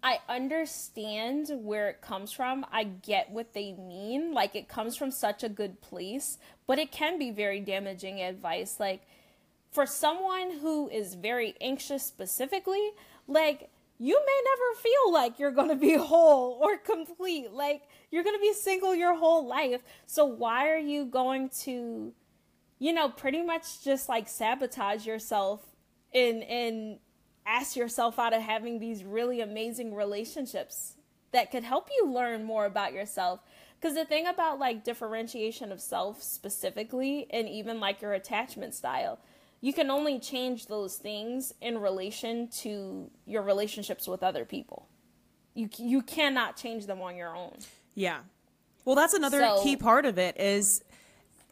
[0.03, 2.65] I understand where it comes from.
[2.71, 4.33] I get what they mean.
[4.33, 8.79] Like, it comes from such a good place, but it can be very damaging advice.
[8.79, 9.03] Like,
[9.73, 12.91] for someone who is very anxious specifically,
[13.27, 13.69] like,
[13.99, 17.51] you may never feel like you're going to be whole or complete.
[17.51, 19.83] Like, you're going to be single your whole life.
[20.07, 22.13] So, why are you going to,
[22.79, 25.76] you know, pretty much just like sabotage yourself
[26.15, 26.99] and and
[27.47, 30.97] ask yourself out of having these really amazing relationships
[31.33, 33.41] that could help you learn more about yourself.
[33.79, 39.19] Because the thing about like differentiation of self specifically and even like your attachment style
[39.61, 44.89] you can only change those things in relation to your relationships with other people.
[45.55, 47.57] You you cannot change them on your own.
[47.95, 48.19] Yeah.
[48.85, 50.83] Well that's another so, key part of it is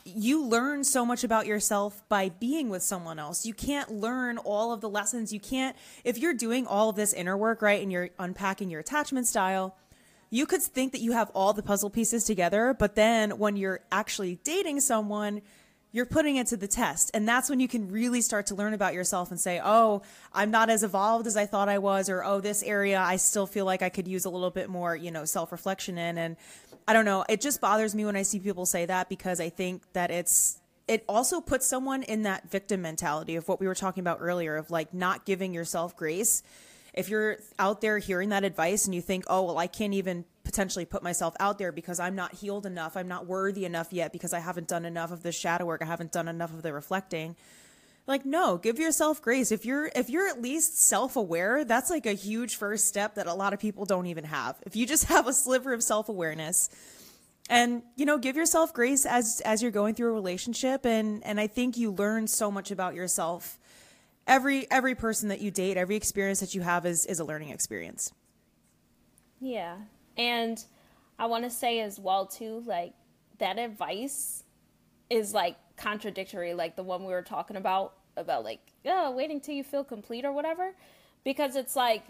[0.05, 3.47] you learn so much about yourself by being with someone else.
[3.47, 5.33] You can't learn all of the lessons.
[5.33, 5.75] You can't,
[6.05, 9.77] if you're doing all of this inner work, right, and you're unpacking your attachment style,
[10.31, 13.81] you could think that you have all the puzzle pieces together, but then when you're
[13.93, 15.43] actually dating someone,
[15.95, 17.13] you're putting it to the test.
[17.15, 20.51] And that's when you can really start to learn about yourself and say, oh, I'm
[20.51, 23.65] not as evolved as I thought I was, or oh, this area I still feel
[23.65, 26.19] like I could use a little bit more, you know, self reflection in.
[26.19, 26.37] And
[26.89, 29.51] I don't know, it just bothers me when I see people say that because I
[29.51, 33.75] think that it's, it also puts someone in that victim mentality of what we were
[33.77, 36.43] talking about earlier of like not giving yourself grace
[36.95, 40.25] if you're out there hearing that advice and you think, oh, well, I can't even
[40.45, 44.13] potentially put myself out there because I'm not healed enough, I'm not worthy enough yet
[44.13, 46.73] because I haven't done enough of the shadow work, I haven't done enough of the
[46.73, 47.37] reflecting.
[48.07, 49.51] Like no, give yourself grace.
[49.51, 53.33] If you're if you're at least self-aware, that's like a huge first step that a
[53.33, 54.57] lot of people don't even have.
[54.67, 56.69] If you just have a sliver of self-awareness,
[57.49, 61.39] and you know give yourself grace as as you're going through a relationship and and
[61.39, 63.59] i think you learn so much about yourself
[64.27, 67.51] every every person that you date, every experience that you have is is a learning
[67.51, 68.12] experience.
[69.41, 69.77] Yeah.
[70.16, 70.62] And
[71.18, 72.95] I want to say as well too like
[73.39, 74.45] that advice
[75.11, 79.55] is like contradictory like the one we were talking about about like oh waiting till
[79.55, 80.72] you feel complete or whatever
[81.25, 82.05] because it's like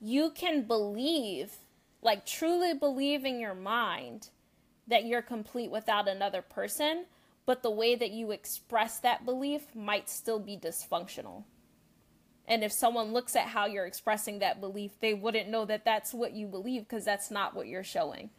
[0.00, 1.52] you can believe
[2.02, 4.28] like truly believe in your mind
[4.86, 7.04] that you're complete without another person
[7.46, 11.44] but the way that you express that belief might still be dysfunctional.
[12.46, 16.12] And if someone looks at how you're expressing that belief, they wouldn't know that that's
[16.12, 18.30] what you believe because that's not what you're showing.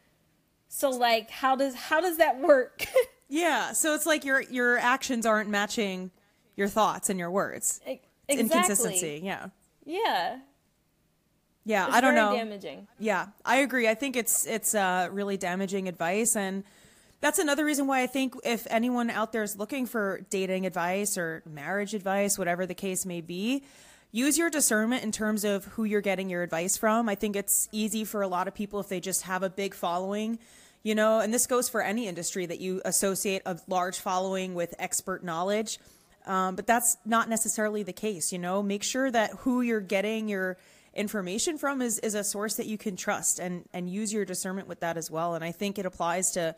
[0.67, 2.85] So like how does how does that work?
[3.29, 6.11] yeah, so it's like your your actions aren't matching
[6.55, 7.79] your thoughts and your words.
[7.85, 8.09] Exactly.
[8.27, 9.47] Inconsistency, yeah.
[9.85, 10.39] Yeah.
[11.65, 12.33] Yeah, it's I don't know.
[12.33, 12.87] damaging.
[12.99, 13.87] Yeah, I agree.
[13.87, 16.63] I think it's it's uh, really damaging advice and
[17.23, 21.17] that's another reason why I think if anyone out there is looking for dating advice
[21.17, 23.63] or marriage advice, whatever the case may be,
[24.11, 27.07] use your discernment in terms of who you're getting your advice from.
[27.07, 29.73] I think it's easy for a lot of people if they just have a big
[29.73, 30.37] following,
[30.83, 34.75] you know, and this goes for any industry that you associate a large following with
[34.77, 35.79] expert knowledge.
[36.25, 38.61] Um, but that's not necessarily the case, you know.
[38.61, 40.57] Make sure that who you're getting your
[40.93, 44.67] information from is, is a source that you can trust and, and use your discernment
[44.67, 45.35] with that as well.
[45.35, 46.53] And I think it applies to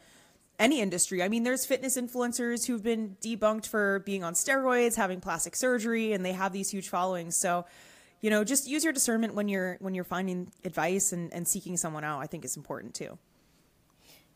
[0.60, 1.22] any industry.
[1.22, 6.14] I mean, there's fitness influencers who've been debunked for being on steroids, having plastic surgery,
[6.14, 7.36] and they have these huge followings.
[7.36, 7.66] So,
[8.22, 11.78] you know, just use your discernment when you're when you're finding advice and, and seeking
[11.78, 13.18] someone out, I think is important too.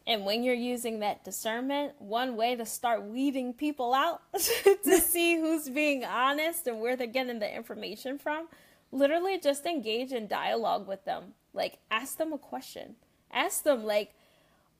[0.05, 4.21] And when you're using that discernment, one way to start weeding people out
[4.83, 8.47] to see who's being honest and where they're getting the information from,
[8.91, 11.35] literally just engage in dialogue with them.
[11.53, 12.95] Like ask them a question.
[13.31, 14.15] Ask them like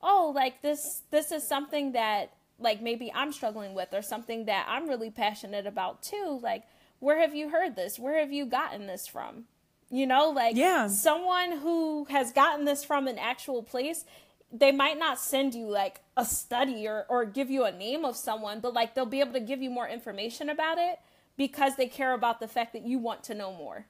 [0.01, 4.65] oh like this this is something that like maybe I'm struggling with or something that
[4.69, 6.39] I'm really passionate about too.
[6.41, 6.63] Like
[6.99, 7.97] where have you heard this?
[7.97, 9.45] Where have you gotten this from?
[9.89, 10.87] You know like yeah.
[10.87, 14.05] someone who has gotten this from an actual place
[14.51, 18.15] they might not send you like a study or, or give you a name of
[18.15, 20.99] someone but like they'll be able to give you more information about it
[21.37, 23.85] because they care about the fact that you want to know more.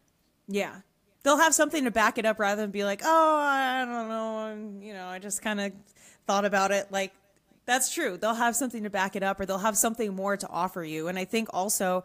[0.47, 0.82] Yeah.
[1.24, 4.86] They'll have something to back it up rather than be like oh i don't know.
[4.86, 5.74] You know i just kind of
[6.30, 7.12] thought about it like
[7.66, 8.16] that's true.
[8.18, 11.08] They'll have something to back it up or they'll have something more to offer you.
[11.08, 12.04] And i think also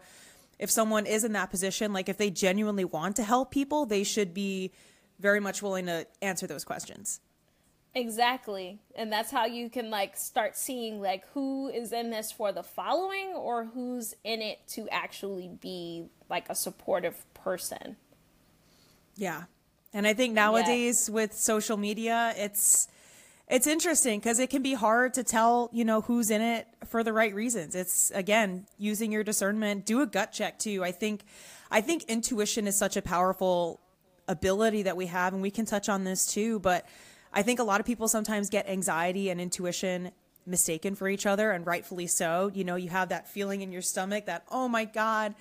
[0.57, 4.03] if someone is in that position like if they genuinely want to help people they
[4.03, 4.71] should be
[5.19, 7.19] very much willing to answer those questions.
[7.93, 8.79] Exactly.
[8.95, 12.63] And that's how you can like start seeing like who is in this for the
[12.63, 17.95] following or who's in it to actually be like a supportive person.
[19.17, 19.43] Yeah.
[19.93, 21.15] And i think nowadays yeah.
[21.15, 22.87] with social media it's
[23.47, 27.03] it's interesting because it can be hard to tell, you know, who's in it for
[27.03, 27.75] the right reasons.
[27.75, 29.85] It's again using your discernment.
[29.85, 30.83] Do a gut check too.
[30.83, 31.21] I think,
[31.69, 33.79] I think intuition is such a powerful
[34.27, 36.59] ability that we have, and we can touch on this too.
[36.59, 36.87] But
[37.31, 40.11] I think a lot of people sometimes get anxiety and intuition
[40.47, 42.49] mistaken for each other, and rightfully so.
[42.53, 45.35] You know, you have that feeling in your stomach that oh my god.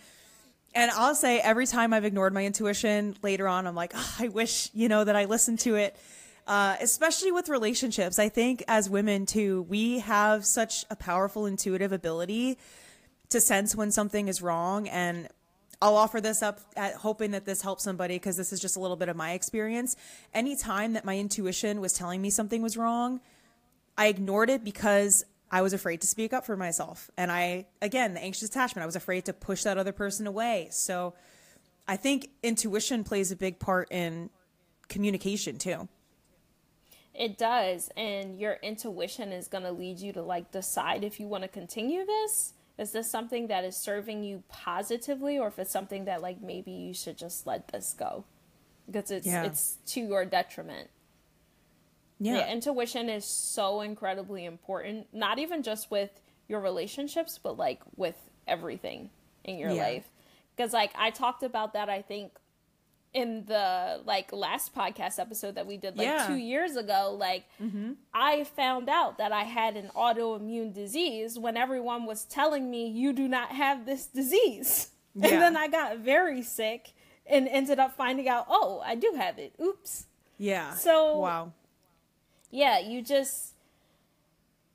[0.75, 4.29] And I'll say every time I've ignored my intuition later on, I'm like, oh, I
[4.29, 5.97] wish, you know, that I listened to it
[6.47, 8.19] uh, especially with relationships.
[8.19, 12.59] I think as women too, we have such a powerful intuitive ability
[13.31, 14.89] to sense when something is wrong.
[14.89, 15.29] And
[15.81, 18.81] I'll offer this up at hoping that this helps somebody because this is just a
[18.81, 19.97] little bit of my experience.
[20.33, 23.21] Anytime that my intuition was telling me something was wrong,
[23.97, 27.11] I ignored it because I was afraid to speak up for myself.
[27.17, 30.69] And I, again, the anxious attachment, I was afraid to push that other person away.
[30.71, 31.15] So
[31.87, 34.31] I think intuition plays a big part in
[34.89, 35.89] communication too.
[37.15, 37.91] It does.
[37.97, 41.49] And your intuition is going to lead you to like decide if you want to
[41.49, 42.55] continue this.
[42.77, 46.73] Is this something that is serving you positively or if it's something that like maybe
[46.73, 48.25] you should just let this go?
[48.87, 49.45] Because it's yeah.
[49.45, 50.91] it's to your detriment.
[52.19, 52.39] Yeah.
[52.39, 52.53] yeah.
[52.53, 59.11] Intuition is so incredibly important, not even just with your relationships, but like with everything
[59.45, 59.83] in your yeah.
[59.83, 60.09] life.
[60.57, 62.33] Because like I talked about that I think
[63.15, 66.27] in the like last podcast episode that we did like yeah.
[66.27, 67.93] two years ago like mm-hmm.
[68.13, 73.13] i found out that i had an autoimmune disease when everyone was telling me you
[73.13, 75.29] do not have this disease yeah.
[75.29, 76.93] and then i got very sick
[77.27, 80.07] and ended up finding out oh i do have it oops
[80.37, 81.53] yeah so wow
[82.51, 83.55] yeah you just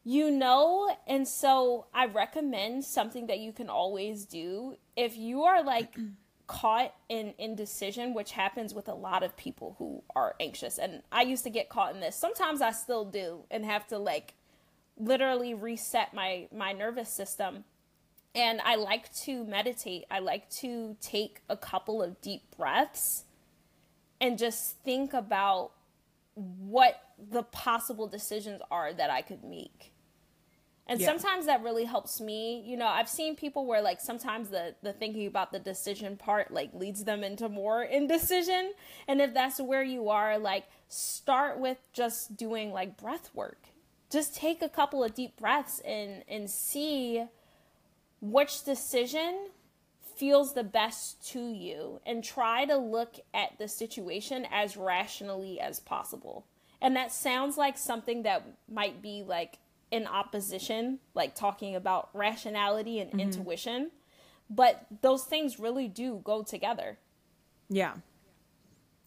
[0.06, 5.62] you know and so i recommend something that you can always do if you are
[5.62, 5.98] like
[6.50, 10.80] caught in indecision, which happens with a lot of people who are anxious.
[10.80, 12.16] And I used to get caught in this.
[12.16, 14.34] Sometimes I still do and have to like
[14.98, 17.66] literally reset my my nervous system.
[18.34, 20.06] And I like to meditate.
[20.10, 23.26] I like to take a couple of deep breaths
[24.20, 25.72] and just think about
[26.36, 27.00] what
[27.32, 29.94] the possible decisions are that I could make.
[30.90, 31.06] And yeah.
[31.06, 32.64] sometimes that really helps me.
[32.66, 36.52] You know, I've seen people where like sometimes the the thinking about the decision part
[36.52, 38.74] like leads them into more indecision.
[39.08, 43.60] And if that's where you are, like start with just doing like breath work.
[44.10, 47.24] Just take a couple of deep breaths and and see
[48.20, 49.50] which decision
[50.16, 55.80] feels the best to you and try to look at the situation as rationally as
[55.80, 56.46] possible.
[56.82, 59.60] And that sounds like something that might be like
[59.92, 63.20] in opposition, like talking about rationality and mm-hmm.
[63.22, 63.92] intuition.
[64.50, 66.98] But those things really do go together.
[67.70, 67.94] Yeah.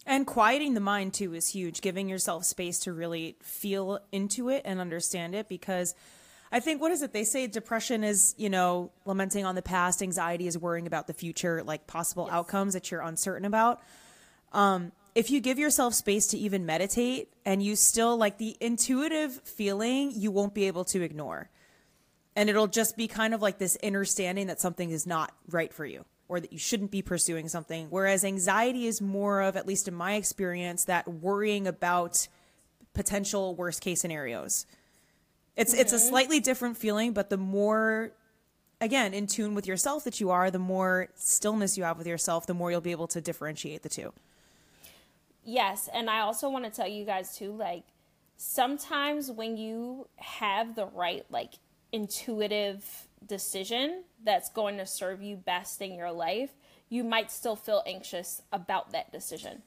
[0.07, 4.63] And quieting the mind too is huge, giving yourself space to really feel into it
[4.65, 5.95] and understand it because
[6.51, 10.03] I think what is it they say depression is, you know, lamenting on the past,
[10.03, 12.35] anxiety is worrying about the future, like possible yes.
[12.35, 13.81] outcomes that you're uncertain about.
[14.53, 19.41] Um if you give yourself space to even meditate and you still like the intuitive
[19.45, 21.51] feeling, you won't be able to ignore.
[22.35, 25.85] And it'll just be kind of like this understanding that something is not right for
[25.85, 27.89] you or that you shouldn't be pursuing something.
[27.91, 32.27] Whereas anxiety is more of, at least in my experience, that worrying about
[32.95, 34.67] potential worst case scenarios.
[35.57, 35.83] It's mm-hmm.
[35.83, 38.13] it's a slightly different feeling, but the more
[38.81, 42.47] again in tune with yourself that you are, the more stillness you have with yourself,
[42.47, 44.15] the more you'll be able to differentiate the two.
[45.45, 47.85] Yes, and I also want to tell you guys too like
[48.37, 51.55] sometimes when you have the right like
[51.93, 56.51] intuitive decision that's going to serve you best in your life,
[56.89, 59.63] you might still feel anxious about that decision.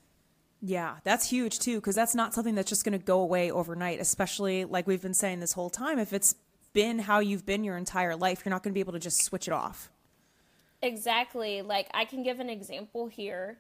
[0.61, 3.99] Yeah, that's huge too because that's not something that's just going to go away overnight,
[3.99, 6.35] especially like we've been saying this whole time if it's
[6.73, 9.23] been how you've been your entire life, you're not going to be able to just
[9.23, 9.89] switch it off.
[10.81, 11.61] Exactly.
[11.61, 13.57] Like I can give an example here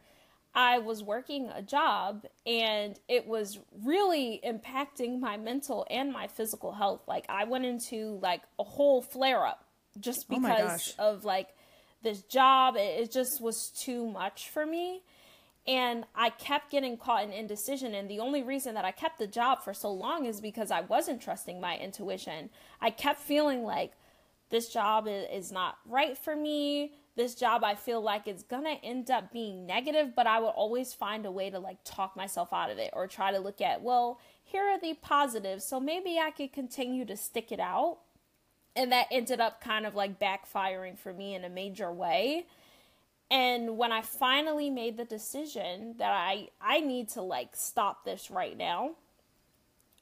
[0.55, 6.71] I was working a job and it was really impacting my mental and my physical
[6.71, 7.01] health.
[7.07, 9.65] Like I went into like a whole flare up
[9.99, 11.49] just oh because oh of like
[12.03, 12.77] this job.
[12.77, 15.01] It, it just was too much for me.
[15.67, 17.93] And I kept getting caught in indecision.
[17.93, 20.81] And the only reason that I kept the job for so long is because I
[20.81, 22.49] wasn't trusting my intuition.
[22.79, 23.91] I kept feeling like
[24.51, 29.09] this job is not right for me this job I feel like it's gonna end
[29.09, 32.69] up being negative, but I would always find a way to like talk myself out
[32.69, 36.31] of it or try to look at, well, here are the positives, so maybe I
[36.31, 37.99] could continue to stick it out.
[38.75, 42.45] And that ended up kind of like backfiring for me in a major way.
[43.31, 48.29] And when I finally made the decision that I I need to like stop this
[48.29, 48.91] right now,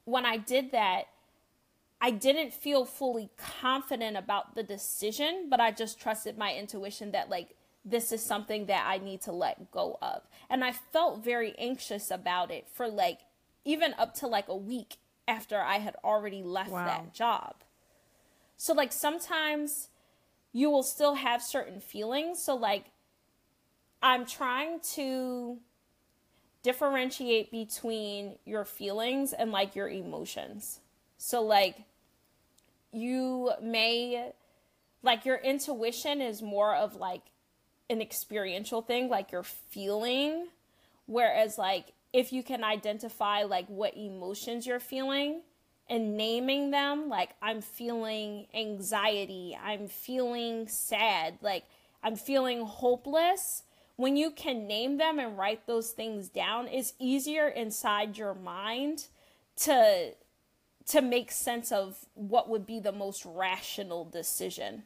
[0.05, 1.05] when I did that,
[2.03, 7.29] I didn't feel fully confident about the decision, but I just trusted my intuition that
[7.29, 10.23] like this is something that I need to let go of.
[10.49, 13.19] And I felt very anxious about it for like
[13.63, 14.97] even up to like a week
[15.29, 16.85] after I had already left wow.
[16.85, 17.55] that job.
[18.57, 19.87] So like sometimes
[20.51, 22.41] you will still have certain feelings.
[22.41, 22.87] So like
[24.01, 25.57] I'm trying to
[26.63, 30.81] differentiate between your feelings and like your emotions.
[31.17, 31.77] So like
[32.93, 34.31] you may
[35.01, 37.23] like your intuition is more of like
[37.89, 40.47] an experiential thing like you're feeling.
[41.05, 45.41] Whereas like if you can identify like what emotions you're feeling
[45.89, 51.65] and naming them like i'm feeling anxiety i'm feeling sad like
[52.03, 53.63] i'm feeling hopeless
[53.95, 59.07] when you can name them and write those things down it's easier inside your mind
[59.55, 60.11] to
[60.87, 64.83] to make sense of what would be the most rational decision.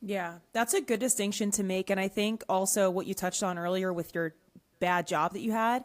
[0.00, 1.90] Yeah, that's a good distinction to make.
[1.90, 4.34] And I think also what you touched on earlier with your
[4.78, 5.84] bad job that you had,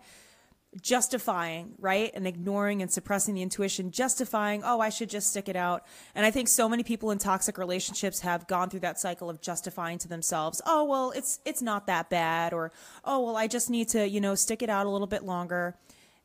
[0.81, 2.11] justifying, right?
[2.13, 5.85] And ignoring and suppressing the intuition, justifying, oh, I should just stick it out.
[6.15, 9.41] And I think so many people in toxic relationships have gone through that cycle of
[9.41, 12.71] justifying to themselves, oh, well, it's it's not that bad or
[13.05, 15.75] oh, well, I just need to, you know, stick it out a little bit longer.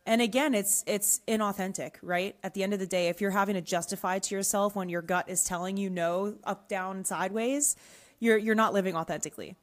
[0.07, 2.37] And again, it's it's inauthentic, right?
[2.43, 5.01] At the end of the day, if you're having to justify to yourself when your
[5.01, 7.75] gut is telling you no, up, down, sideways,
[8.21, 9.57] you're you're not living authentically.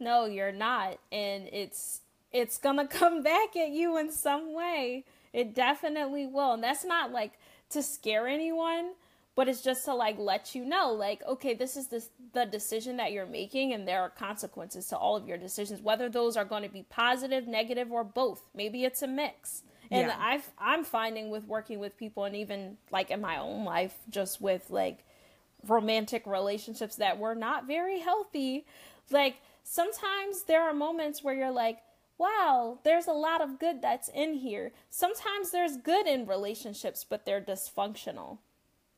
[0.00, 0.98] No, you're not.
[1.12, 2.00] And it's
[2.32, 5.04] it's going to come back at you in some way.
[5.32, 6.54] It definitely will.
[6.54, 7.32] And that's not like
[7.70, 8.92] to scare anyone,
[9.36, 12.96] but it's just to like let you know like okay, this is the the decision
[12.96, 16.44] that you're making and there are consequences to all of your decisions, whether those are
[16.44, 18.42] going to be positive, negative or both.
[18.54, 19.62] Maybe it's a mix.
[19.90, 20.16] And yeah.
[20.18, 24.40] I've I'm finding with working with people and even like in my own life just
[24.40, 25.04] with like
[25.66, 28.66] romantic relationships that were not very healthy,
[29.10, 31.78] like sometimes there are moments where you're like,
[32.18, 34.72] wow, there's a lot of good that's in here.
[34.90, 38.38] Sometimes there's good in relationships, but they're dysfunctional.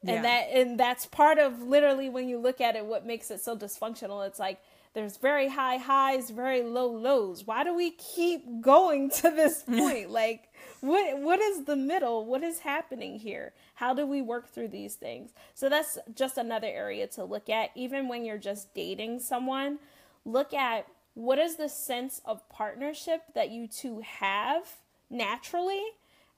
[0.06, 0.14] Yeah.
[0.14, 3.40] And that and that's part of literally when you look at it what makes it
[3.40, 4.26] so dysfunctional.
[4.26, 4.60] It's like
[4.94, 7.46] there's very high highs, very low lows.
[7.46, 10.10] Why do we keep going to this point?
[10.10, 10.48] like
[10.80, 12.24] what what is the middle?
[12.24, 13.52] What is happening here?
[13.74, 15.30] How do we work through these things?
[15.54, 19.78] So that's just another area to look at even when you're just dating someone
[20.26, 24.76] look at what is the sense of partnership that you two have
[25.08, 25.82] naturally,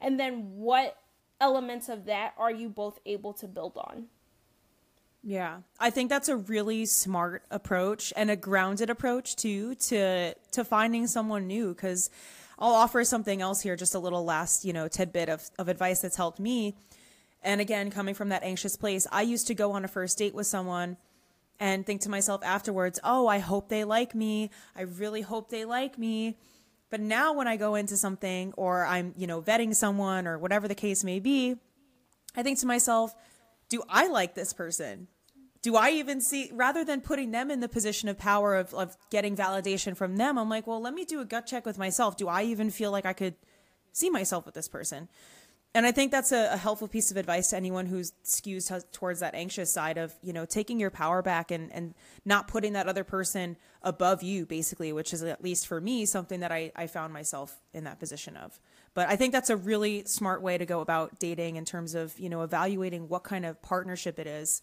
[0.01, 0.97] and then what
[1.41, 4.07] elements of that are you both able to build on?
[5.23, 5.59] Yeah.
[5.79, 11.07] I think that's a really smart approach and a grounded approach too to to finding
[11.07, 12.11] someone new cuz
[12.59, 16.01] I'll offer something else here just a little last, you know, tidbit of of advice
[16.01, 16.77] that's helped me.
[17.43, 20.35] And again, coming from that anxious place, I used to go on a first date
[20.35, 20.97] with someone
[21.61, 24.51] and think to myself afterwards, oh, I hope they like me.
[24.77, 26.37] I really hope they like me.
[26.91, 30.69] But now when I go into something or I'm, you know, vetting someone or whatever
[30.69, 31.57] the case may be,
[32.35, 33.15] I think to myself,
[33.69, 35.09] do I like this person?
[35.61, 38.97] Do I even see, rather than putting them in the position of power of, of
[39.11, 42.17] getting validation from them, I'm like, well, let me do a gut check with myself.
[42.17, 43.35] Do I even feel like I could
[43.93, 45.09] see myself with this person?
[45.79, 48.85] And I think that's a, a, helpful piece of advice to anyone who's skews t-
[48.91, 52.73] towards that anxious side of, you know, taking your power back and, and not putting
[52.73, 56.73] that other person above you, basically, which is at least for me something that I,
[56.75, 58.59] I found myself in that position of.
[58.93, 62.19] But I think that's a really smart way to go about dating in terms of,
[62.19, 64.63] you know, evaluating what kind of partnership it is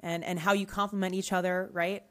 [0.00, 2.02] and, and how you complement each other, right?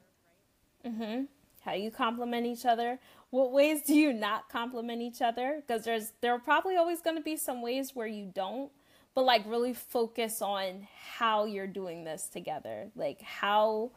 [0.84, 1.26] Mm-hmm.
[1.60, 2.98] How you complement each other
[3.30, 5.62] what ways do you not compliment each other?
[5.66, 8.70] Because there's there are probably always going to be some ways where you don't,
[9.14, 12.88] but like really focus on how you're doing this together.
[12.96, 13.92] Like how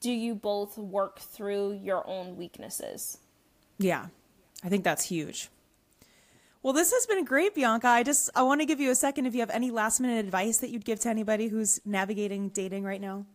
[0.00, 3.18] do you both work through your own weaknesses?
[3.78, 4.06] Yeah.
[4.64, 5.48] I think that's huge.
[6.62, 7.86] Well, this has been great, Beaonca.
[7.86, 10.24] I just I want to give you a second if you have any last minute
[10.24, 13.26] advice that you'd give to anybody who's navigating dating right now.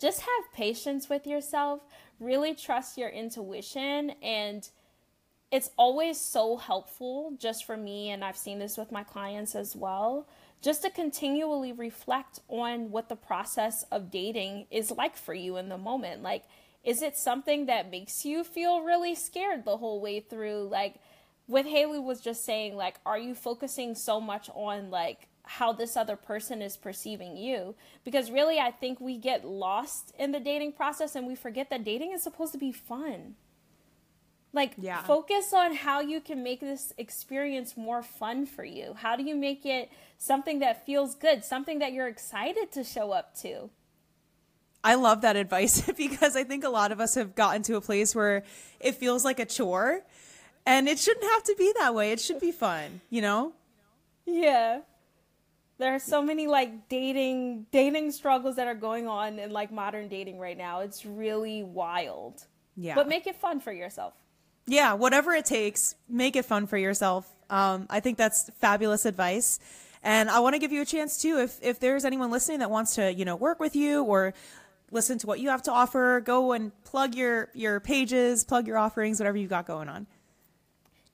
[0.00, 1.82] Just have patience with yourself
[2.22, 4.68] really trust your intuition and
[5.50, 9.76] it's always so helpful just for me and I've seen this with my clients as
[9.76, 10.26] well
[10.62, 15.68] just to continually reflect on what the process of dating is like for you in
[15.68, 16.22] the moment.
[16.22, 16.44] Like
[16.84, 20.68] is it something that makes you feel really scared the whole way through?
[20.70, 20.96] Like
[21.48, 25.96] with Haley was just saying like are you focusing so much on like how this
[25.96, 27.74] other person is perceiving you
[28.04, 31.84] because really I think we get lost in the dating process and we forget that
[31.84, 33.34] dating is supposed to be fun.
[34.52, 35.02] Like yeah.
[35.02, 38.94] focus on how you can make this experience more fun for you.
[38.94, 43.12] How do you make it something that feels good, something that you're excited to show
[43.12, 43.70] up to?
[44.84, 47.80] I love that advice because I think a lot of us have gotten to a
[47.80, 48.44] place where
[48.78, 50.02] it feels like a chore
[50.66, 52.12] and it shouldn't have to be that way.
[52.12, 53.54] It should be fun, you know?
[54.24, 54.80] Yeah
[55.82, 60.08] there are so many like dating dating struggles that are going on in like modern
[60.08, 60.80] dating right now.
[60.80, 62.46] It's really wild.
[62.76, 62.94] Yeah.
[62.94, 64.14] But make it fun for yourself.
[64.66, 67.28] Yeah, whatever it takes, make it fun for yourself.
[67.50, 69.58] Um, I think that's fabulous advice.
[70.04, 71.38] And I want to give you a chance too.
[71.38, 74.34] If if there's anyone listening that wants to, you know, work with you or
[74.92, 78.78] listen to what you have to offer, go and plug your your pages, plug your
[78.78, 80.06] offerings, whatever you've got going on.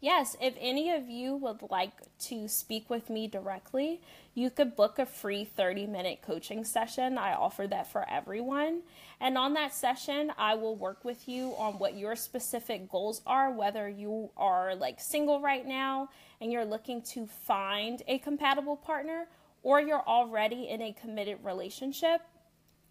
[0.01, 1.91] Yes, if any of you would like
[2.21, 4.01] to speak with me directly,
[4.33, 7.19] you could book a free 30 minute coaching session.
[7.19, 8.83] I offer that for everyone.
[9.21, 13.51] And on that session, I will work with you on what your specific goals are,
[13.51, 19.27] whether you are like single right now and you're looking to find a compatible partner,
[19.65, 22.21] or you're already in a committed relationship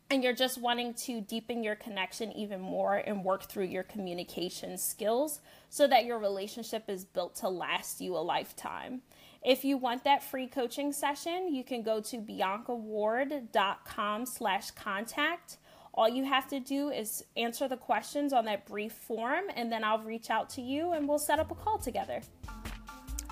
[0.10, 4.78] and you're just wanting to deepen your connection even more and work through your communication
[4.78, 9.02] skills so that your relationship is built to last you a lifetime.
[9.44, 15.58] If you want that free coaching session, you can go to biancaward.com slash contact.
[15.94, 19.84] All you have to do is answer the questions on that brief form, and then
[19.84, 22.22] I'll reach out to you and we'll set up a call together.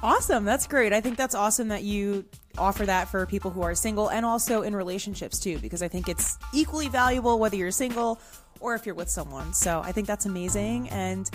[0.06, 0.46] Awesome.
[0.46, 0.94] That's great.
[0.94, 2.26] I think that's awesome that you
[2.60, 6.08] offer that for people who are single and also in relationships too, because I think
[6.08, 8.22] it's equally valuable whether you're single
[8.60, 9.52] or if you're with someone.
[9.56, 10.90] So I think that's amazing.
[10.90, 11.28] And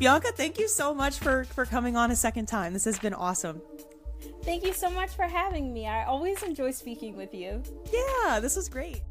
[0.00, 2.72] Beaonca, thank you so much for, for coming on a second time.
[2.72, 3.60] This has been awesome.
[4.44, 5.88] Thank you so much for having me.
[5.88, 7.60] I always enjoy speaking with you.
[7.92, 9.02] Yeah, this was great.